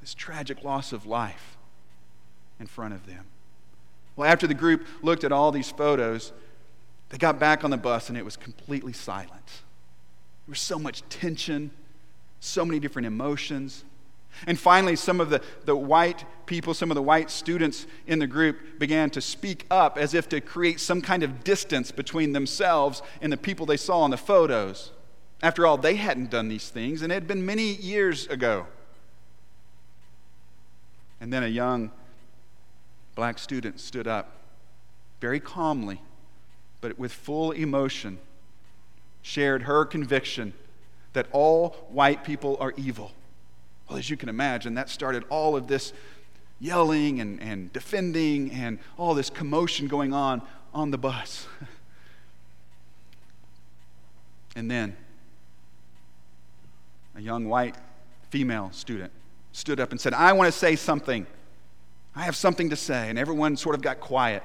this 0.00 0.14
tragic 0.14 0.64
loss 0.64 0.92
of 0.92 1.06
life 1.06 1.56
in 2.58 2.66
front 2.66 2.94
of 2.94 3.06
them. 3.06 3.24
Well, 4.16 4.30
after 4.30 4.46
the 4.46 4.54
group 4.54 4.86
looked 5.02 5.24
at 5.24 5.32
all 5.32 5.52
these 5.52 5.70
photos, 5.70 6.32
they 7.10 7.18
got 7.18 7.38
back 7.38 7.64
on 7.64 7.70
the 7.70 7.76
bus 7.76 8.08
and 8.08 8.18
it 8.18 8.24
was 8.24 8.36
completely 8.36 8.92
silent. 8.92 9.46
There 10.46 10.52
was 10.52 10.60
so 10.60 10.78
much 10.78 11.02
tension, 11.08 11.70
so 12.40 12.64
many 12.64 12.80
different 12.80 13.06
emotions. 13.06 13.84
And 14.46 14.58
finally, 14.58 14.96
some 14.96 15.20
of 15.20 15.30
the, 15.30 15.42
the 15.64 15.76
white 15.76 16.24
people, 16.46 16.72
some 16.72 16.90
of 16.90 16.94
the 16.94 17.02
white 17.02 17.30
students 17.30 17.86
in 18.06 18.18
the 18.18 18.26
group 18.26 18.78
began 18.78 19.10
to 19.10 19.20
speak 19.20 19.66
up 19.70 19.98
as 19.98 20.14
if 20.14 20.28
to 20.30 20.40
create 20.40 20.80
some 20.80 21.02
kind 21.02 21.22
of 21.22 21.42
distance 21.44 21.90
between 21.90 22.32
themselves 22.32 23.02
and 23.20 23.32
the 23.32 23.36
people 23.36 23.66
they 23.66 23.76
saw 23.76 24.04
in 24.04 24.10
the 24.10 24.16
photos. 24.16 24.92
After 25.42 25.66
all, 25.66 25.76
they 25.76 25.96
hadn't 25.96 26.30
done 26.30 26.48
these 26.48 26.68
things, 26.68 27.02
and 27.02 27.10
it 27.10 27.14
had 27.14 27.26
been 27.26 27.44
many 27.44 27.74
years 27.74 28.26
ago. 28.26 28.66
And 31.20 31.32
then 31.32 31.42
a 31.42 31.48
young 31.48 31.90
black 33.14 33.38
student 33.38 33.80
stood 33.80 34.06
up 34.06 34.32
very 35.20 35.40
calmly, 35.40 36.00
but 36.80 36.98
with 36.98 37.12
full 37.12 37.50
emotion, 37.50 38.18
shared 39.22 39.62
her 39.62 39.84
conviction 39.84 40.54
that 41.12 41.26
all 41.32 41.70
white 41.90 42.24
people 42.24 42.56
are 42.60 42.72
evil. 42.76 43.12
Well, 43.88 43.98
as 43.98 44.08
you 44.08 44.16
can 44.16 44.28
imagine, 44.28 44.74
that 44.74 44.88
started 44.88 45.24
all 45.28 45.56
of 45.56 45.66
this 45.66 45.92
yelling 46.60 47.20
and, 47.20 47.42
and 47.42 47.72
defending 47.72 48.52
and 48.52 48.78
all 48.96 49.14
this 49.14 49.28
commotion 49.28 49.88
going 49.88 50.14
on 50.14 50.40
on 50.72 50.90
the 50.90 50.98
bus. 50.98 51.46
and 54.56 54.70
then 54.70 54.96
a 57.14 57.20
young 57.20 57.46
white 57.46 57.76
female 58.30 58.70
student 58.72 59.12
stood 59.52 59.80
up 59.80 59.90
and 59.90 60.00
said, 60.00 60.14
I 60.14 60.32
want 60.32 60.52
to 60.52 60.58
say 60.58 60.76
something. 60.76 61.26
I 62.14 62.22
have 62.22 62.36
something 62.36 62.70
to 62.70 62.76
say. 62.76 63.08
And 63.08 63.18
everyone 63.18 63.56
sort 63.56 63.74
of 63.74 63.82
got 63.82 64.00
quiet. 64.00 64.42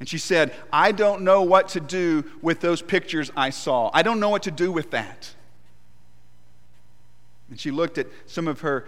And 0.00 0.08
she 0.08 0.18
said, 0.18 0.54
I 0.72 0.92
don't 0.92 1.22
know 1.22 1.42
what 1.42 1.70
to 1.70 1.80
do 1.80 2.24
with 2.40 2.60
those 2.60 2.82
pictures 2.82 3.32
I 3.36 3.50
saw. 3.50 3.90
I 3.92 4.02
don't 4.02 4.20
know 4.20 4.28
what 4.28 4.44
to 4.44 4.50
do 4.50 4.70
with 4.70 4.90
that. 4.92 5.34
And 7.50 7.58
she 7.58 7.70
looked 7.70 7.98
at 7.98 8.06
some 8.26 8.46
of 8.46 8.60
her 8.60 8.86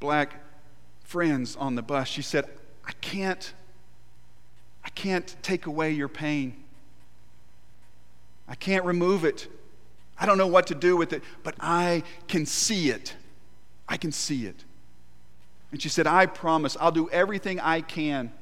black 0.00 0.40
friends 1.02 1.56
on 1.56 1.74
the 1.74 1.82
bus. 1.82 2.08
She 2.08 2.22
said, 2.22 2.46
I 2.86 2.92
can't, 3.00 3.52
I 4.84 4.88
can't 4.90 5.34
take 5.42 5.66
away 5.66 5.92
your 5.92 6.08
pain. 6.08 6.64
I 8.48 8.54
can't 8.54 8.84
remove 8.84 9.24
it. 9.24 9.48
I 10.18 10.26
don't 10.26 10.38
know 10.38 10.46
what 10.46 10.68
to 10.68 10.74
do 10.74 10.96
with 10.96 11.12
it, 11.12 11.22
but 11.42 11.54
I 11.60 12.02
can 12.28 12.46
see 12.46 12.90
it. 12.90 13.14
I 13.88 13.96
can 13.96 14.12
see 14.12 14.46
it. 14.46 14.64
And 15.72 15.82
she 15.82 15.88
said, 15.88 16.06
I 16.06 16.26
promise 16.26 16.76
I'll 16.78 16.92
do 16.92 17.10
everything 17.10 17.58
I 17.58 17.80
can 17.80 18.32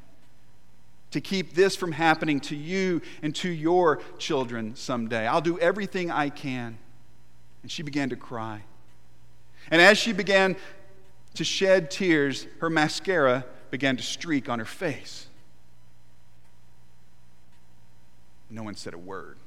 to 1.13 1.21
keep 1.21 1.55
this 1.55 1.77
from 1.77 1.93
happening 1.93 2.41
to 2.41 2.57
you 2.57 3.01
and 3.23 3.35
to 3.37 3.49
your 3.49 4.01
children 4.19 4.75
someday. 4.77 5.27
I'll 5.27 5.41
do 5.41 5.59
everything 5.59 6.11
I 6.11 6.31
can. 6.31 6.79
And 7.63 7.71
she 7.71 7.83
began 7.83 8.11
to 8.11 8.17
cry. 8.17 8.63
And 9.71 9.81
as 9.81 9.97
she 9.97 10.13
began 10.13 10.57
to 11.35 11.45
shed 11.45 11.91
tears, 11.91 12.47
her 12.61 12.69
mascara 12.69 13.45
began 13.71 13.97
to 13.97 14.03
streak 14.03 14.49
on 14.49 14.59
her 14.59 14.65
face. 14.65 15.27
No 18.51 18.63
one 18.63 18.75
said 18.75 18.93
a 18.93 18.99
word. 18.99 19.39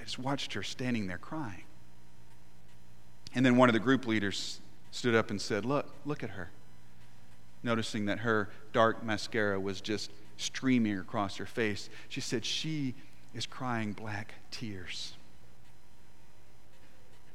They 0.00 0.04
just 0.04 0.18
watched 0.18 0.54
her 0.54 0.62
standing 0.62 1.08
there 1.08 1.18
crying. 1.18 1.64
And 3.34 3.44
then 3.44 3.56
one 3.56 3.68
of 3.68 3.74
the 3.74 3.80
group 3.80 4.06
leaders 4.06 4.58
stood 4.90 5.14
up 5.14 5.30
and 5.30 5.38
said, 5.38 5.66
Look, 5.66 5.94
look 6.06 6.24
at 6.24 6.30
her. 6.30 6.50
Noticing 7.62 8.06
that 8.06 8.20
her 8.20 8.48
dark 8.72 9.04
mascara 9.04 9.60
was 9.60 9.82
just 9.82 10.10
streaming 10.38 10.98
across 10.98 11.36
her 11.36 11.44
face, 11.44 11.90
she 12.08 12.22
said, 12.22 12.46
She 12.46 12.94
is 13.34 13.44
crying 13.44 13.92
black 13.92 14.36
tears. 14.50 15.12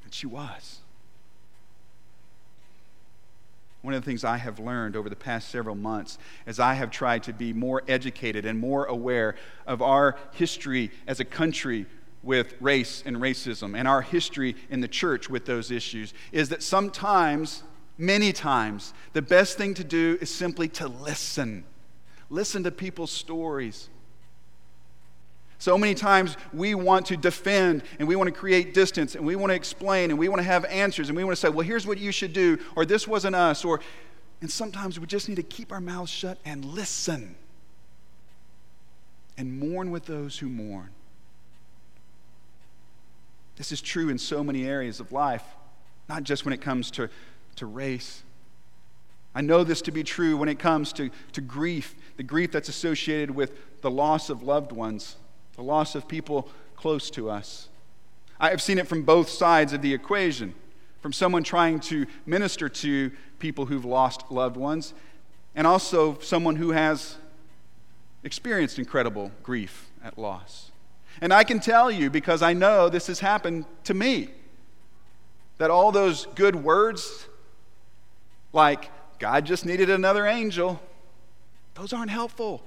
And 0.04 0.12
she 0.12 0.26
was. 0.26 0.80
One 3.84 3.94
of 3.94 4.02
the 4.02 4.06
things 4.10 4.24
I 4.24 4.38
have 4.38 4.58
learned 4.58 4.96
over 4.96 5.08
the 5.08 5.16
past 5.16 5.50
several 5.50 5.76
months 5.76 6.18
as 6.48 6.60
I 6.60 6.74
have 6.74 6.90
tried 6.90 7.22
to 7.24 7.34
be 7.34 7.54
more 7.54 7.84
educated 7.88 8.44
and 8.44 8.58
more 8.58 8.86
aware 8.86 9.36
of 9.68 9.84
our 9.84 10.18
history 10.34 10.90
as 11.06 11.20
a 11.20 11.26
country 11.26 11.86
with 12.26 12.56
race 12.60 13.04
and 13.06 13.18
racism 13.18 13.78
and 13.78 13.88
our 13.88 14.02
history 14.02 14.56
in 14.70 14.82
the 14.82 14.88
church 14.88 15.30
with 15.30 15.46
those 15.46 15.72
issues 15.72 16.14
is 16.32 16.50
that 16.50 16.64
sometimes, 16.64 17.64
many 17.98 18.34
times, 18.34 18.94
the 19.14 19.22
best 19.22 19.58
thing 19.58 19.74
to 19.76 19.84
do 19.84 20.18
is 20.20 20.30
simply 20.30 20.68
to 20.68 20.88
listen. 20.88 21.64
Listen 22.30 22.64
to 22.64 22.72
people's 22.72 23.12
stories. 23.12 23.90
So 25.60 25.78
many 25.78 25.94
times 25.94 26.36
we 26.52 26.76
want 26.76 27.06
to 27.08 27.18
defend 27.18 27.84
and 28.00 28.08
we 28.08 28.16
want 28.16 28.28
to 28.28 28.38
create 28.38 28.74
distance 28.74 29.16
and 29.16 29.26
we 29.26 29.36
want 29.36 29.52
to 29.52 29.56
explain 29.56 30.10
and 30.10 30.20
we 30.20 30.28
want 30.28 30.40
to 30.40 30.44
have 30.44 30.66
answers 30.66 31.10
and 31.10 31.16
we 31.16 31.24
want 31.24 31.38
to 31.38 31.40
say, 31.40 31.50
well, 31.50 31.66
here's 31.66 31.88
what 31.88 31.98
you 32.00 32.12
should 32.12 32.34
do, 32.34 32.58
or 32.76 32.86
this 32.86 33.08
wasn't 33.08 33.36
us, 33.36 33.64
or 33.64 33.80
and 34.42 34.52
sometimes 34.52 35.00
we 35.00 35.06
just 35.06 35.30
need 35.30 35.36
to 35.36 35.44
keep 35.44 35.72
our 35.72 35.80
mouths 35.80 36.12
shut 36.12 36.38
and 36.44 36.66
listen 36.66 37.36
and 39.38 39.58
mourn 39.60 39.92
with 39.92 40.06
those 40.06 40.38
who 40.38 40.50
mourn. 40.50 40.90
This 43.56 43.72
is 43.72 43.82
true 43.82 44.10
in 44.10 44.18
so 44.18 44.44
many 44.44 44.66
areas 44.66 45.00
of 45.00 45.12
life, 45.12 45.44
not 46.10 46.24
just 46.24 46.46
when 46.46 46.54
it 46.54 46.62
comes 46.62 46.92
to, 46.92 47.10
to 47.56 47.66
race. 47.66 48.24
I 49.34 49.42
know 49.42 49.64
this 49.64 49.82
to 49.84 49.92
be 49.92 50.04
true 50.04 50.38
when 50.38 50.50
it 50.50 50.60
comes 50.60 50.94
to, 50.94 51.10
to 51.34 51.42
grief, 51.42 51.96
the 52.18 52.24
grief 52.24 52.52
that's 52.52 52.70
associated 52.70 53.32
with 53.32 53.82
the 53.82 53.92
loss 53.92 54.30
of 54.30 54.44
loved 54.44 54.72
ones, 54.72 55.16
the 55.56 55.64
loss 55.64 55.96
of 55.96 56.08
people 56.08 56.50
close 56.76 57.10
to 57.12 57.30
us. 57.30 57.70
I 58.40 58.50
have 58.50 58.62
seen 58.62 58.78
it 58.78 58.88
from 58.88 59.04
both 59.04 59.30
sides 59.30 59.74
of 59.74 59.82
the 59.82 59.94
equation 59.94 60.54
from 61.06 61.14
someone 61.14 61.44
trying 61.44 61.80
to 61.80 62.08
minister 62.26 62.68
to 62.68 63.12
people 63.38 63.68
who've 63.68 63.86
lost 63.86 64.24
loved 64.32 64.58
ones, 64.58 64.96
and 65.54 65.68
also 65.68 66.18
someone 66.18 66.56
who 66.56 66.72
has 66.72 67.18
experienced 68.24 68.80
incredible 68.80 69.32
grief 69.44 69.92
at 70.04 70.18
loss. 70.18 70.72
And 71.22 71.34
I 71.34 71.44
can 71.44 71.60
tell 71.60 71.90
you, 71.90 72.10
because 72.10 72.42
I 72.42 72.54
know 72.54 72.90
this 72.90 73.08
has 73.08 73.20
happened 73.20 73.66
to 73.86 73.94
me, 73.94 74.30
that 75.58 75.72
all 75.72 75.92
those 75.92 76.28
good 76.36 76.56
words, 76.56 77.28
like, 78.52 78.92
God 79.20 79.46
just 79.46 79.66
needed 79.66 79.90
another 79.90 80.28
angel, 80.28 80.82
those 81.76 81.94
aren't 81.94 82.12
helpful. 82.12 82.64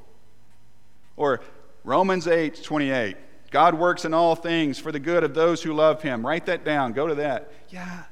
Or 1.17 1.41
Romans 1.85 2.27
8 2.27 2.63
28, 2.63 3.17
God 3.51 3.75
works 3.75 4.05
in 4.05 4.15
all 4.15 4.35
things 4.35 4.79
for 4.79 4.93
the 4.93 5.01
good 5.01 5.25
of 5.25 5.35
those 5.35 5.63
who 5.63 5.73
love 5.73 6.03
him. 6.03 6.27
Write 6.27 6.47
that 6.47 6.65
down, 6.65 6.93
go 6.93 7.07
to 7.07 7.15
that. 7.17 7.53
Yeah, 7.71 8.05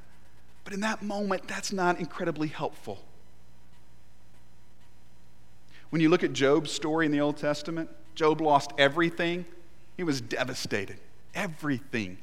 but 0.64 0.72
in 0.72 0.80
that 0.80 1.02
moment, 1.02 1.46
that's 1.48 1.72
not 1.72 1.98
incredibly 1.98 2.48
helpful. 2.48 3.02
When 5.90 6.02
you 6.02 6.08
look 6.08 6.24
at 6.24 6.32
Job's 6.32 6.72
story 6.72 7.06
in 7.06 7.12
the 7.12 7.20
Old 7.20 7.36
Testament, 7.36 7.88
Job 8.14 8.40
lost 8.40 8.72
everything 8.76 9.44
he 9.96 10.04
was 10.04 10.20
devastated. 10.20 10.98
Everything. 11.34 12.18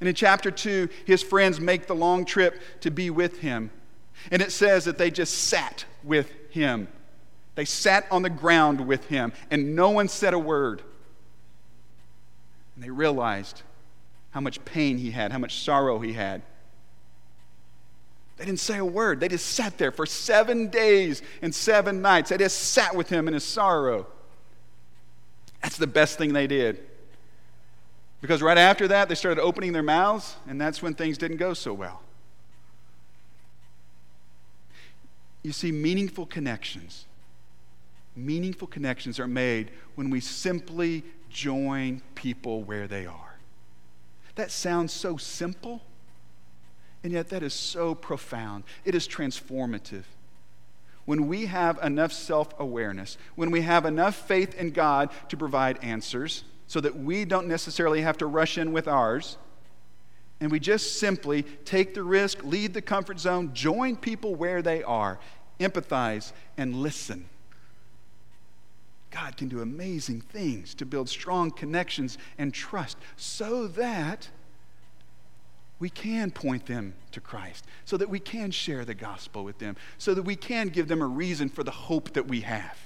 And 0.00 0.08
in 0.08 0.14
chapter 0.14 0.50
2, 0.50 0.88
his 1.04 1.22
friends 1.22 1.60
make 1.60 1.86
the 1.86 1.94
long 1.94 2.24
trip 2.24 2.60
to 2.80 2.90
be 2.90 3.10
with 3.10 3.40
him. 3.40 3.70
And 4.30 4.42
it 4.42 4.52
says 4.52 4.84
that 4.84 4.98
they 4.98 5.10
just 5.10 5.34
sat 5.34 5.84
with 6.02 6.32
him. 6.50 6.88
They 7.54 7.64
sat 7.64 8.06
on 8.10 8.22
the 8.22 8.30
ground 8.30 8.86
with 8.86 9.06
him, 9.06 9.32
and 9.50 9.74
no 9.76 9.90
one 9.90 10.08
said 10.08 10.34
a 10.34 10.38
word. 10.38 10.82
And 12.74 12.84
they 12.84 12.90
realized 12.90 13.62
how 14.30 14.40
much 14.40 14.64
pain 14.64 14.98
he 14.98 15.10
had, 15.10 15.32
how 15.32 15.38
much 15.38 15.62
sorrow 15.62 15.98
he 15.98 16.12
had. 16.12 16.42
They 18.36 18.46
didn't 18.46 18.60
say 18.60 18.78
a 18.78 18.84
word. 18.84 19.20
They 19.20 19.28
just 19.28 19.46
sat 19.46 19.76
there 19.76 19.92
for 19.92 20.06
seven 20.06 20.68
days 20.68 21.20
and 21.42 21.54
seven 21.54 22.00
nights. 22.00 22.30
They 22.30 22.38
just 22.38 22.58
sat 22.58 22.96
with 22.96 23.10
him 23.10 23.28
in 23.28 23.34
his 23.34 23.44
sorrow. 23.44 24.06
That's 25.62 25.76
the 25.76 25.86
best 25.86 26.18
thing 26.18 26.32
they 26.32 26.46
did. 26.46 26.80
Because 28.20 28.42
right 28.42 28.58
after 28.58 28.88
that, 28.88 29.08
they 29.08 29.14
started 29.14 29.40
opening 29.40 29.72
their 29.72 29.82
mouths, 29.82 30.36
and 30.46 30.60
that's 30.60 30.82
when 30.82 30.94
things 30.94 31.16
didn't 31.16 31.38
go 31.38 31.54
so 31.54 31.72
well. 31.72 32.02
You 35.42 35.52
see, 35.52 35.72
meaningful 35.72 36.26
connections, 36.26 37.06
meaningful 38.14 38.68
connections 38.68 39.18
are 39.18 39.26
made 39.26 39.70
when 39.94 40.10
we 40.10 40.20
simply 40.20 41.02
join 41.30 42.02
people 42.14 42.62
where 42.62 42.86
they 42.86 43.06
are. 43.06 43.38
That 44.34 44.50
sounds 44.50 44.92
so 44.92 45.16
simple, 45.16 45.80
and 47.02 47.12
yet 47.12 47.30
that 47.30 47.42
is 47.42 47.54
so 47.54 47.94
profound. 47.94 48.64
It 48.84 48.94
is 48.94 49.08
transformative. 49.08 50.04
When 51.10 51.26
we 51.26 51.46
have 51.46 51.76
enough 51.82 52.12
self 52.12 52.54
awareness, 52.60 53.18
when 53.34 53.50
we 53.50 53.62
have 53.62 53.84
enough 53.84 54.14
faith 54.14 54.54
in 54.54 54.70
God 54.70 55.10
to 55.30 55.36
provide 55.36 55.82
answers, 55.82 56.44
so 56.68 56.80
that 56.80 56.96
we 56.96 57.24
don't 57.24 57.48
necessarily 57.48 58.02
have 58.02 58.16
to 58.18 58.26
rush 58.26 58.56
in 58.56 58.70
with 58.70 58.86
ours, 58.86 59.36
and 60.38 60.52
we 60.52 60.60
just 60.60 61.00
simply 61.00 61.42
take 61.64 61.94
the 61.94 62.04
risk, 62.04 62.44
leave 62.44 62.74
the 62.74 62.80
comfort 62.80 63.18
zone, 63.18 63.52
join 63.54 63.96
people 63.96 64.36
where 64.36 64.62
they 64.62 64.84
are, 64.84 65.18
empathize, 65.58 66.30
and 66.56 66.76
listen. 66.76 67.28
God 69.10 69.36
can 69.36 69.48
do 69.48 69.62
amazing 69.62 70.20
things 70.20 70.74
to 70.74 70.86
build 70.86 71.08
strong 71.08 71.50
connections 71.50 72.18
and 72.38 72.54
trust 72.54 72.96
so 73.16 73.66
that 73.66 74.28
we 75.80 75.88
can 75.88 76.30
point 76.30 76.66
them 76.66 76.94
to 77.10 77.20
Christ, 77.20 77.64
so 77.86 77.96
that 77.96 78.08
we 78.08 78.20
can 78.20 78.50
share 78.50 78.84
the 78.84 78.94
gospel 78.94 79.42
with 79.42 79.58
them, 79.58 79.76
so 79.98 80.14
that 80.14 80.22
we 80.22 80.36
can 80.36 80.68
give 80.68 80.86
them 80.86 81.00
a 81.02 81.06
reason 81.06 81.48
for 81.48 81.64
the 81.64 81.70
hope 81.70 82.12
that 82.12 82.28
we 82.28 82.42
have. 82.42 82.78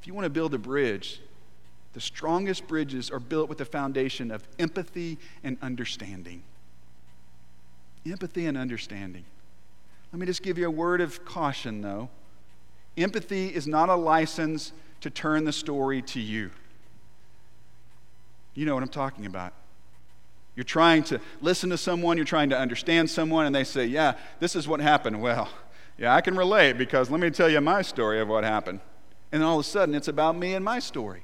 If 0.00 0.06
you 0.06 0.14
want 0.14 0.24
to 0.24 0.30
build 0.30 0.54
a 0.54 0.58
bridge, 0.58 1.20
the 1.92 2.00
strongest 2.00 2.66
bridges 2.66 3.10
are 3.10 3.20
built 3.20 3.50
with 3.50 3.58
the 3.58 3.66
foundation 3.66 4.30
of 4.30 4.48
empathy 4.58 5.18
and 5.44 5.58
understanding. 5.60 6.42
Empathy 8.06 8.46
and 8.46 8.56
understanding. 8.56 9.24
Let 10.10 10.20
me 10.20 10.26
just 10.26 10.42
give 10.42 10.56
you 10.56 10.66
a 10.66 10.70
word 10.70 11.02
of 11.02 11.24
caution, 11.26 11.82
though. 11.82 12.08
Empathy 12.96 13.48
is 13.48 13.66
not 13.66 13.90
a 13.90 13.94
license 13.94 14.72
to 15.02 15.10
turn 15.10 15.44
the 15.44 15.52
story 15.52 16.00
to 16.02 16.20
you. 16.20 16.50
You 18.54 18.66
know 18.66 18.74
what 18.74 18.82
I'm 18.82 18.88
talking 18.88 19.26
about. 19.26 19.52
You're 20.56 20.64
trying 20.64 21.04
to 21.04 21.20
listen 21.40 21.70
to 21.70 21.78
someone, 21.78 22.16
you're 22.16 22.26
trying 22.26 22.50
to 22.50 22.58
understand 22.58 23.08
someone, 23.08 23.46
and 23.46 23.54
they 23.54 23.64
say, 23.64 23.86
Yeah, 23.86 24.14
this 24.40 24.56
is 24.56 24.66
what 24.66 24.80
happened. 24.80 25.22
Well, 25.22 25.48
yeah, 25.96 26.14
I 26.14 26.20
can 26.20 26.36
relate 26.36 26.78
because 26.78 27.10
let 27.10 27.20
me 27.20 27.30
tell 27.30 27.48
you 27.48 27.60
my 27.60 27.82
story 27.82 28.20
of 28.20 28.28
what 28.28 28.44
happened. 28.44 28.80
And 29.32 29.42
then 29.42 29.48
all 29.48 29.60
of 29.60 29.66
a 29.66 29.68
sudden, 29.68 29.94
it's 29.94 30.08
about 30.08 30.36
me 30.36 30.54
and 30.54 30.64
my 30.64 30.78
story. 30.78 31.22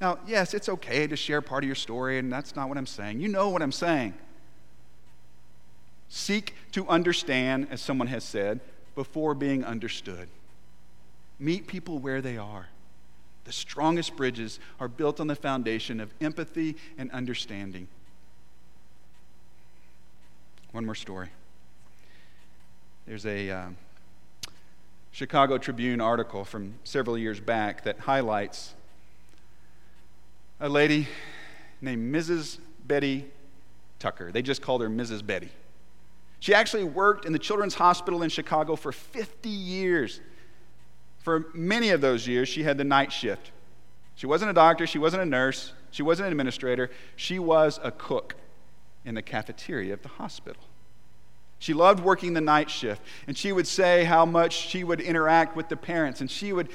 Now, 0.00 0.18
yes, 0.26 0.54
it's 0.54 0.68
okay 0.68 1.06
to 1.06 1.16
share 1.16 1.40
part 1.40 1.64
of 1.64 1.66
your 1.68 1.74
story, 1.74 2.18
and 2.18 2.32
that's 2.32 2.54
not 2.54 2.68
what 2.68 2.78
I'm 2.78 2.86
saying. 2.86 3.20
You 3.20 3.28
know 3.28 3.48
what 3.48 3.62
I'm 3.62 3.72
saying. 3.72 4.14
Seek 6.08 6.54
to 6.72 6.86
understand, 6.88 7.68
as 7.70 7.80
someone 7.80 8.08
has 8.08 8.22
said, 8.22 8.60
before 8.94 9.34
being 9.34 9.64
understood. 9.64 10.28
Meet 11.38 11.66
people 11.66 11.98
where 11.98 12.20
they 12.20 12.36
are. 12.36 12.68
The 13.44 13.52
strongest 13.52 14.16
bridges 14.16 14.58
are 14.80 14.88
built 14.88 15.20
on 15.20 15.26
the 15.26 15.34
foundation 15.34 16.00
of 16.00 16.12
empathy 16.20 16.76
and 16.96 17.10
understanding. 17.10 17.88
One 20.72 20.84
more 20.86 20.94
story. 20.94 21.28
There's 23.06 23.26
a 23.26 23.50
um, 23.50 23.76
Chicago 25.12 25.58
Tribune 25.58 26.00
article 26.00 26.44
from 26.44 26.74
several 26.84 27.16
years 27.16 27.38
back 27.38 27.84
that 27.84 28.00
highlights 28.00 28.74
a 30.58 30.68
lady 30.68 31.06
named 31.80 32.12
Mrs. 32.14 32.58
Betty 32.86 33.26
Tucker. 33.98 34.32
They 34.32 34.42
just 34.42 34.62
called 34.62 34.80
her 34.80 34.88
Mrs. 34.88 35.24
Betty. 35.24 35.50
She 36.40 36.54
actually 36.54 36.84
worked 36.84 37.24
in 37.24 37.32
the 37.32 37.38
Children's 37.38 37.74
Hospital 37.74 38.22
in 38.22 38.30
Chicago 38.30 38.74
for 38.74 38.90
50 38.92 39.48
years. 39.48 40.20
For 41.24 41.46
many 41.54 41.88
of 41.88 42.02
those 42.02 42.28
years, 42.28 42.50
she 42.50 42.64
had 42.64 42.76
the 42.76 42.84
night 42.84 43.10
shift. 43.10 43.50
She 44.14 44.26
wasn't 44.26 44.50
a 44.50 44.54
doctor, 44.54 44.86
she 44.86 44.98
wasn't 44.98 45.22
a 45.22 45.26
nurse, 45.26 45.72
she 45.90 46.02
wasn't 46.02 46.26
an 46.26 46.32
administrator, 46.32 46.90
she 47.16 47.38
was 47.38 47.80
a 47.82 47.90
cook 47.90 48.36
in 49.06 49.14
the 49.14 49.22
cafeteria 49.22 49.94
of 49.94 50.02
the 50.02 50.08
hospital. 50.08 50.62
She 51.58 51.72
loved 51.72 52.00
working 52.00 52.34
the 52.34 52.42
night 52.42 52.68
shift. 52.68 53.00
And 53.26 53.38
she 53.38 53.52
would 53.52 53.66
say 53.66 54.04
how 54.04 54.26
much 54.26 54.52
she 54.52 54.84
would 54.84 55.00
interact 55.00 55.56
with 55.56 55.70
the 55.70 55.78
parents. 55.78 56.20
And 56.20 56.30
she 56.30 56.52
would 56.52 56.68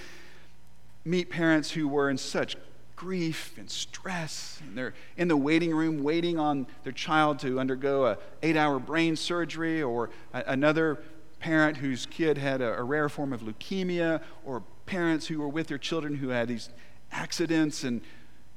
meet 1.06 1.30
parents 1.30 1.70
who 1.70 1.88
were 1.88 2.10
in 2.10 2.18
such 2.18 2.58
grief 2.96 3.54
and 3.60 3.70
stress. 3.70 4.60
And 4.66 4.76
they're 4.76 4.96
in 5.16 5.28
the 5.28 5.38
waiting 5.38 5.76
room 5.76 6.02
waiting 6.02 6.40
on 6.40 6.66
their 6.84 6.92
child 6.92 7.38
to 7.40 7.60
undergo 7.60 8.08
a 8.08 8.18
eight 8.42 8.58
hour 8.58 8.80
brain 8.80 9.16
surgery 9.16 9.84
or 9.84 10.10
a, 10.34 10.44
another 10.48 10.98
parent 11.40 11.78
whose 11.78 12.06
kid 12.06 12.38
had 12.38 12.62
a, 12.62 12.78
a 12.78 12.84
rare 12.84 13.10
form 13.10 13.34
of 13.34 13.42
leukemia 13.42 14.22
or 14.46 14.64
parents 14.86 15.28
who 15.28 15.40
were 15.40 15.48
with 15.48 15.68
their 15.68 15.78
children 15.78 16.16
who 16.16 16.30
had 16.30 16.48
these 16.48 16.70
accidents. 17.12 17.84
And, 17.84 18.02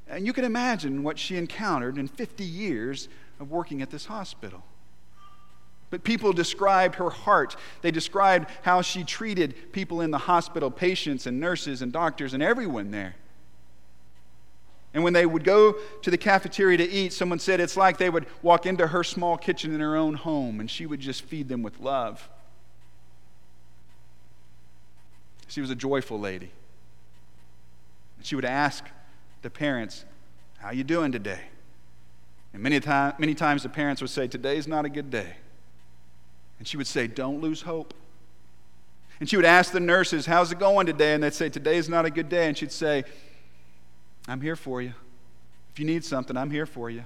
and 0.08 0.26
you 0.26 0.32
can 0.32 0.44
imagine 0.44 1.02
what 1.02 1.18
she 1.18 1.36
encountered 1.36 1.98
in 1.98 2.08
50 2.08 2.44
years 2.44 3.08
of 3.38 3.50
working 3.50 3.82
at 3.82 3.90
this 3.90 4.06
hospital. 4.06 4.64
But 5.90 6.04
people 6.04 6.32
described 6.32 6.94
her 6.94 7.10
heart. 7.10 7.54
They 7.82 7.90
described 7.90 8.48
how 8.62 8.80
she 8.80 9.04
treated 9.04 9.72
people 9.72 10.00
in 10.00 10.10
the 10.10 10.18
hospital, 10.18 10.70
patients 10.70 11.26
and 11.26 11.38
nurses 11.38 11.82
and 11.82 11.92
doctors 11.92 12.32
and 12.32 12.42
everyone 12.42 12.90
there. 12.90 13.14
And 14.94 15.04
when 15.04 15.12
they 15.12 15.26
would 15.26 15.44
go 15.44 15.76
to 16.02 16.10
the 16.10 16.18
cafeteria 16.18 16.78
to 16.78 16.90
eat, 16.90 17.12
someone 17.12 17.38
said 17.38 17.60
it's 17.60 17.76
like 17.76 17.98
they 17.98 18.10
would 18.10 18.26
walk 18.42 18.66
into 18.66 18.86
her 18.86 19.04
small 19.04 19.36
kitchen 19.36 19.74
in 19.74 19.80
her 19.80 19.96
own 19.96 20.14
home 20.14 20.60
and 20.60 20.70
she 20.70 20.86
would 20.86 21.00
just 21.00 21.22
feed 21.22 21.48
them 21.48 21.62
with 21.62 21.78
love. 21.80 22.28
She 25.52 25.60
was 25.60 25.68
a 25.68 25.74
joyful 25.74 26.18
lady. 26.18 26.50
She 28.22 28.34
would 28.34 28.46
ask 28.46 28.86
the 29.42 29.50
parents, 29.50 30.06
How 30.56 30.70
you 30.70 30.82
doing 30.82 31.12
today? 31.12 31.42
And 32.54 32.62
many, 32.62 32.80
time, 32.80 33.12
many 33.18 33.34
times 33.34 33.62
the 33.62 33.68
parents 33.68 34.00
would 34.00 34.08
say, 34.08 34.26
Today's 34.26 34.66
not 34.66 34.86
a 34.86 34.88
good 34.88 35.10
day. 35.10 35.36
And 36.58 36.66
she 36.66 36.78
would 36.78 36.86
say, 36.86 37.06
Don't 37.06 37.42
lose 37.42 37.60
hope. 37.60 37.92
And 39.20 39.28
she 39.28 39.36
would 39.36 39.44
ask 39.44 39.72
the 39.72 39.80
nurses, 39.80 40.24
How's 40.24 40.52
it 40.52 40.58
going 40.58 40.86
today? 40.86 41.12
And 41.12 41.22
they'd 41.22 41.34
say, 41.34 41.50
Today 41.50 41.76
is 41.76 41.86
not 41.86 42.06
a 42.06 42.10
good 42.10 42.30
day. 42.30 42.48
And 42.48 42.56
she'd 42.56 42.72
say, 42.72 43.04
I'm 44.26 44.40
here 44.40 44.56
for 44.56 44.80
you. 44.80 44.94
If 45.74 45.78
you 45.78 45.84
need 45.84 46.02
something, 46.02 46.34
I'm 46.34 46.50
here 46.50 46.64
for 46.64 46.88
you. 46.88 47.04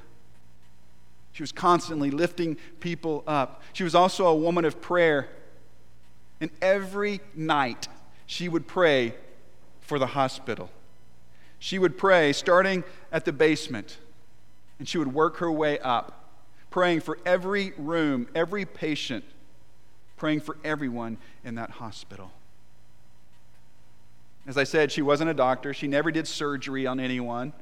She 1.33 1.43
was 1.43 1.51
constantly 1.51 2.13
lifting 2.13 2.59
people 2.79 3.25
up. 3.27 3.63
She 3.73 3.83
was 3.83 3.97
also 3.97 4.29
a 4.29 4.37
woman 4.37 4.65
of 4.65 4.81
prayer. 4.81 5.31
And 6.41 6.51
every 6.63 7.21
night, 7.35 7.89
she 8.27 8.49
would 8.49 8.67
pray 8.67 9.15
for 9.81 9.99
the 9.99 10.09
hospital. 10.09 10.71
She 11.59 11.79
would 11.79 11.97
pray 11.97 12.33
starting 12.33 12.85
at 13.11 13.25
the 13.25 13.33
basement, 13.33 13.99
and 14.79 14.89
she 14.89 14.99
would 14.99 15.15
work 15.15 15.39
her 15.39 15.51
way 15.51 15.79
up, 15.79 16.31
praying 16.71 17.01
for 17.01 17.19
every 17.25 17.73
room, 17.79 18.29
every 18.35 18.65
patient, 18.65 19.25
praying 20.17 20.41
for 20.41 20.57
everyone 20.65 21.19
in 21.45 21.55
that 21.55 21.71
hospital. 21.71 22.33
As 24.47 24.57
I 24.57 24.65
said, 24.65 24.93
she 24.93 25.03
wasn't 25.03 25.31
a 25.31 25.35
doctor. 25.35 25.75
She 25.75 25.89
never 25.89 26.11
did 26.11 26.29
surgery 26.29 26.87
on 26.87 27.01
anyone. 27.01 27.53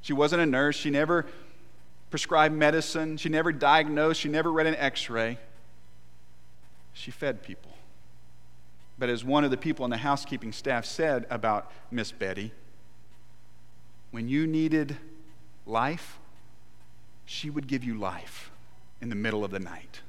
She 0.00 0.12
wasn't 0.12 0.42
a 0.42 0.46
nurse. 0.46 0.76
She 0.76 0.90
never 0.90 1.26
prescribed 2.10 2.54
medicine. 2.54 3.16
She 3.16 3.28
never 3.28 3.52
diagnosed. 3.52 4.20
She 4.20 4.28
never 4.28 4.50
read 4.50 4.66
an 4.66 4.74
x 4.76 5.08
ray. 5.08 5.38
She 6.92 7.10
fed 7.10 7.42
people. 7.42 7.75
But 8.98 9.08
as 9.10 9.24
one 9.24 9.44
of 9.44 9.50
the 9.50 9.56
people 9.56 9.84
on 9.84 9.90
the 9.90 9.98
housekeeping 9.98 10.52
staff 10.52 10.84
said 10.84 11.26
about 11.28 11.70
Miss 11.90 12.12
Betty, 12.12 12.52
when 14.10 14.28
you 14.28 14.46
needed 14.46 14.96
life, 15.66 16.18
she 17.24 17.50
would 17.50 17.66
give 17.66 17.84
you 17.84 17.98
life 17.98 18.50
in 19.00 19.08
the 19.08 19.14
middle 19.14 19.44
of 19.44 19.50
the 19.50 19.58
night 19.58 20.00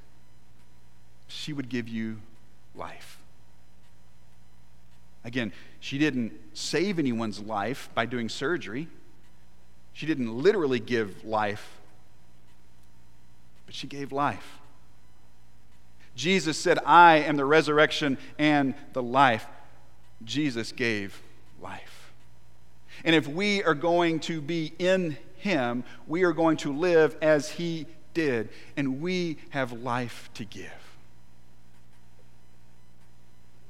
she 1.27 1.53
would 1.53 1.69
give 1.69 1.87
you 1.87 2.17
life. 2.75 3.19
Again, 5.23 5.51
she 5.79 5.97
didn't 5.97 6.31
save 6.53 6.99
anyone's 6.99 7.39
life 7.39 7.89
by 7.93 8.05
doing 8.05 8.29
surgery. 8.29 8.87
She 9.93 10.05
didn't 10.05 10.41
literally 10.41 10.79
give 10.79 11.25
life, 11.25 11.79
but 13.65 13.75
she 13.75 13.87
gave 13.87 14.11
life. 14.11 14.59
Jesus 16.17 16.57
said, 16.57 16.79
I 16.83 17.17
am 17.17 17.37
the 17.37 17.45
resurrection 17.45 18.17
and 18.39 18.73
the 18.93 19.03
life. 19.03 19.45
Jesus 20.23 20.71
gave 20.71 21.21
life. 21.61 22.11
And 23.05 23.15
if 23.15 23.27
we 23.27 23.63
are 23.63 23.75
going 23.75 24.19
to 24.21 24.41
be 24.41 24.73
in 24.79 25.15
Him, 25.37 25.83
we 26.07 26.23
are 26.23 26.33
going 26.33 26.57
to 26.57 26.73
live 26.73 27.15
as 27.21 27.51
He 27.51 27.85
did, 28.15 28.49
and 28.75 28.99
we 28.99 29.37
have 29.51 29.71
life 29.71 30.31
to 30.33 30.43
give. 30.43 30.71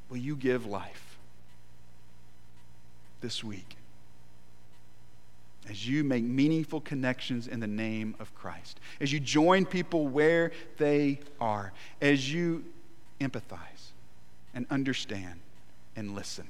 Will 0.09 0.17
you 0.17 0.37
give 0.37 0.65
life 0.65 1.17
this 3.19 3.43
week? 3.43 3.76
As 5.69 5.87
you 5.87 6.03
make 6.03 6.23
meaningful 6.23 6.81
connections 6.81 7.47
in 7.47 7.59
the 7.59 7.67
name 7.67 8.15
of 8.19 8.33
Christ, 8.35 8.79
as 9.01 9.11
you 9.11 9.19
join 9.19 9.65
people 9.65 10.07
where 10.07 10.51
they 10.77 11.19
are, 11.39 11.73
as 12.01 12.31
you 12.31 12.63
empathize 13.19 13.91
and 14.53 14.65
understand 14.69 15.39
and 15.95 16.15
listen. 16.15 16.47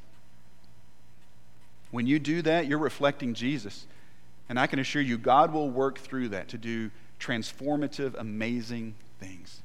When 1.91 2.05
you 2.05 2.19
do 2.19 2.41
that, 2.43 2.67
you're 2.67 2.77
reflecting 2.77 3.33
Jesus. 3.33 3.87
And 4.49 4.59
I 4.59 4.67
can 4.67 4.79
assure 4.79 5.01
you, 5.01 5.17
God 5.17 5.53
will 5.53 5.69
work 5.69 5.99
through 5.99 6.29
that 6.29 6.49
to 6.49 6.57
do 6.57 6.91
transformative, 7.19 8.13
amazing 8.17 8.95
things. 9.19 9.61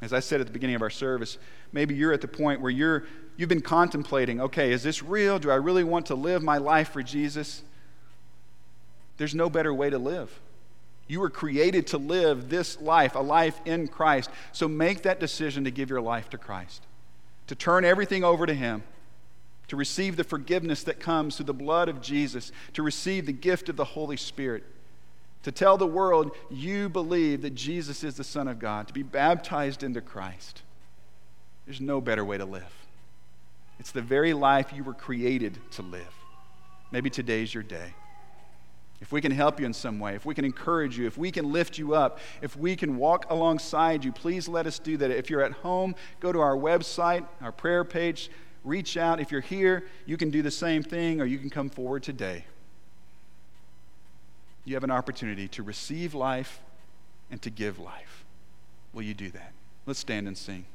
As 0.00 0.12
I 0.12 0.20
said 0.20 0.40
at 0.40 0.46
the 0.46 0.52
beginning 0.52 0.76
of 0.76 0.82
our 0.82 0.90
service, 0.90 1.38
maybe 1.72 1.94
you're 1.94 2.12
at 2.12 2.20
the 2.20 2.28
point 2.28 2.60
where 2.60 2.70
you're, 2.70 3.04
you've 3.36 3.48
been 3.48 3.60
contemplating 3.60 4.40
okay, 4.40 4.72
is 4.72 4.82
this 4.82 5.02
real? 5.02 5.38
Do 5.38 5.50
I 5.50 5.56
really 5.56 5.84
want 5.84 6.06
to 6.06 6.14
live 6.14 6.42
my 6.42 6.58
life 6.58 6.90
for 6.90 7.02
Jesus? 7.02 7.62
There's 9.16 9.34
no 9.34 9.50
better 9.50 9.74
way 9.74 9.90
to 9.90 9.98
live. 9.98 10.40
You 11.08 11.20
were 11.20 11.30
created 11.30 11.88
to 11.88 11.98
live 11.98 12.48
this 12.48 12.80
life, 12.80 13.14
a 13.14 13.20
life 13.20 13.60
in 13.64 13.88
Christ. 13.88 14.30
So 14.52 14.68
make 14.68 15.02
that 15.02 15.18
decision 15.18 15.64
to 15.64 15.70
give 15.70 15.90
your 15.90 16.02
life 16.02 16.30
to 16.30 16.38
Christ, 16.38 16.86
to 17.48 17.54
turn 17.54 17.84
everything 17.84 18.22
over 18.22 18.46
to 18.46 18.54
Him, 18.54 18.84
to 19.68 19.76
receive 19.76 20.16
the 20.16 20.24
forgiveness 20.24 20.84
that 20.84 21.00
comes 21.00 21.36
through 21.36 21.46
the 21.46 21.54
blood 21.54 21.88
of 21.88 22.00
Jesus, 22.00 22.52
to 22.74 22.82
receive 22.82 23.26
the 23.26 23.32
gift 23.32 23.68
of 23.68 23.76
the 23.76 23.84
Holy 23.84 24.16
Spirit 24.16 24.64
to 25.42 25.52
tell 25.52 25.76
the 25.76 25.86
world 25.86 26.32
you 26.50 26.88
believe 26.88 27.42
that 27.42 27.54
Jesus 27.54 28.02
is 28.02 28.16
the 28.16 28.24
Son 28.24 28.48
of 28.48 28.58
God, 28.58 28.88
to 28.88 28.94
be 28.94 29.02
baptized 29.02 29.82
into 29.82 30.00
Christ. 30.00 30.62
There's 31.66 31.80
no 31.80 32.00
better 32.00 32.24
way 32.24 32.38
to 32.38 32.44
live. 32.44 32.74
It's 33.78 33.92
the 33.92 34.02
very 34.02 34.32
life 34.32 34.72
you 34.74 34.82
were 34.82 34.94
created 34.94 35.58
to 35.72 35.82
live. 35.82 36.14
Maybe 36.90 37.10
today's 37.10 37.52
your 37.52 37.62
day. 37.62 37.94
If 39.00 39.12
we 39.12 39.20
can 39.20 39.30
help 39.30 39.60
you 39.60 39.66
in 39.66 39.72
some 39.72 40.00
way, 40.00 40.16
if 40.16 40.26
we 40.26 40.34
can 40.34 40.44
encourage 40.44 40.98
you, 40.98 41.06
if 41.06 41.16
we 41.16 41.30
can 41.30 41.52
lift 41.52 41.78
you 41.78 41.94
up, 41.94 42.18
if 42.42 42.56
we 42.56 42.74
can 42.74 42.96
walk 42.96 43.26
alongside 43.30 44.04
you, 44.04 44.10
please 44.10 44.48
let 44.48 44.66
us 44.66 44.80
do 44.80 44.96
that. 44.96 45.12
If 45.12 45.30
you're 45.30 45.42
at 45.42 45.52
home, 45.52 45.94
go 46.18 46.32
to 46.32 46.40
our 46.40 46.56
website, 46.56 47.24
our 47.40 47.52
prayer 47.52 47.84
page, 47.84 48.28
reach 48.64 48.96
out. 48.96 49.20
If 49.20 49.30
you're 49.30 49.40
here, 49.40 49.86
you 50.04 50.16
can 50.16 50.30
do 50.30 50.42
the 50.42 50.50
same 50.50 50.82
thing, 50.82 51.20
or 51.20 51.26
you 51.26 51.38
can 51.38 51.48
come 51.48 51.70
forward 51.70 52.02
today 52.02 52.44
you 54.68 54.74
have 54.74 54.84
an 54.84 54.90
opportunity 54.90 55.48
to 55.48 55.62
receive 55.62 56.14
life 56.14 56.60
and 57.30 57.40
to 57.42 57.50
give 57.50 57.78
life. 57.78 58.24
Will 58.92 59.02
you 59.02 59.14
do 59.14 59.30
that? 59.30 59.52
Let's 59.86 59.98
stand 59.98 60.28
and 60.28 60.36
sing. 60.36 60.66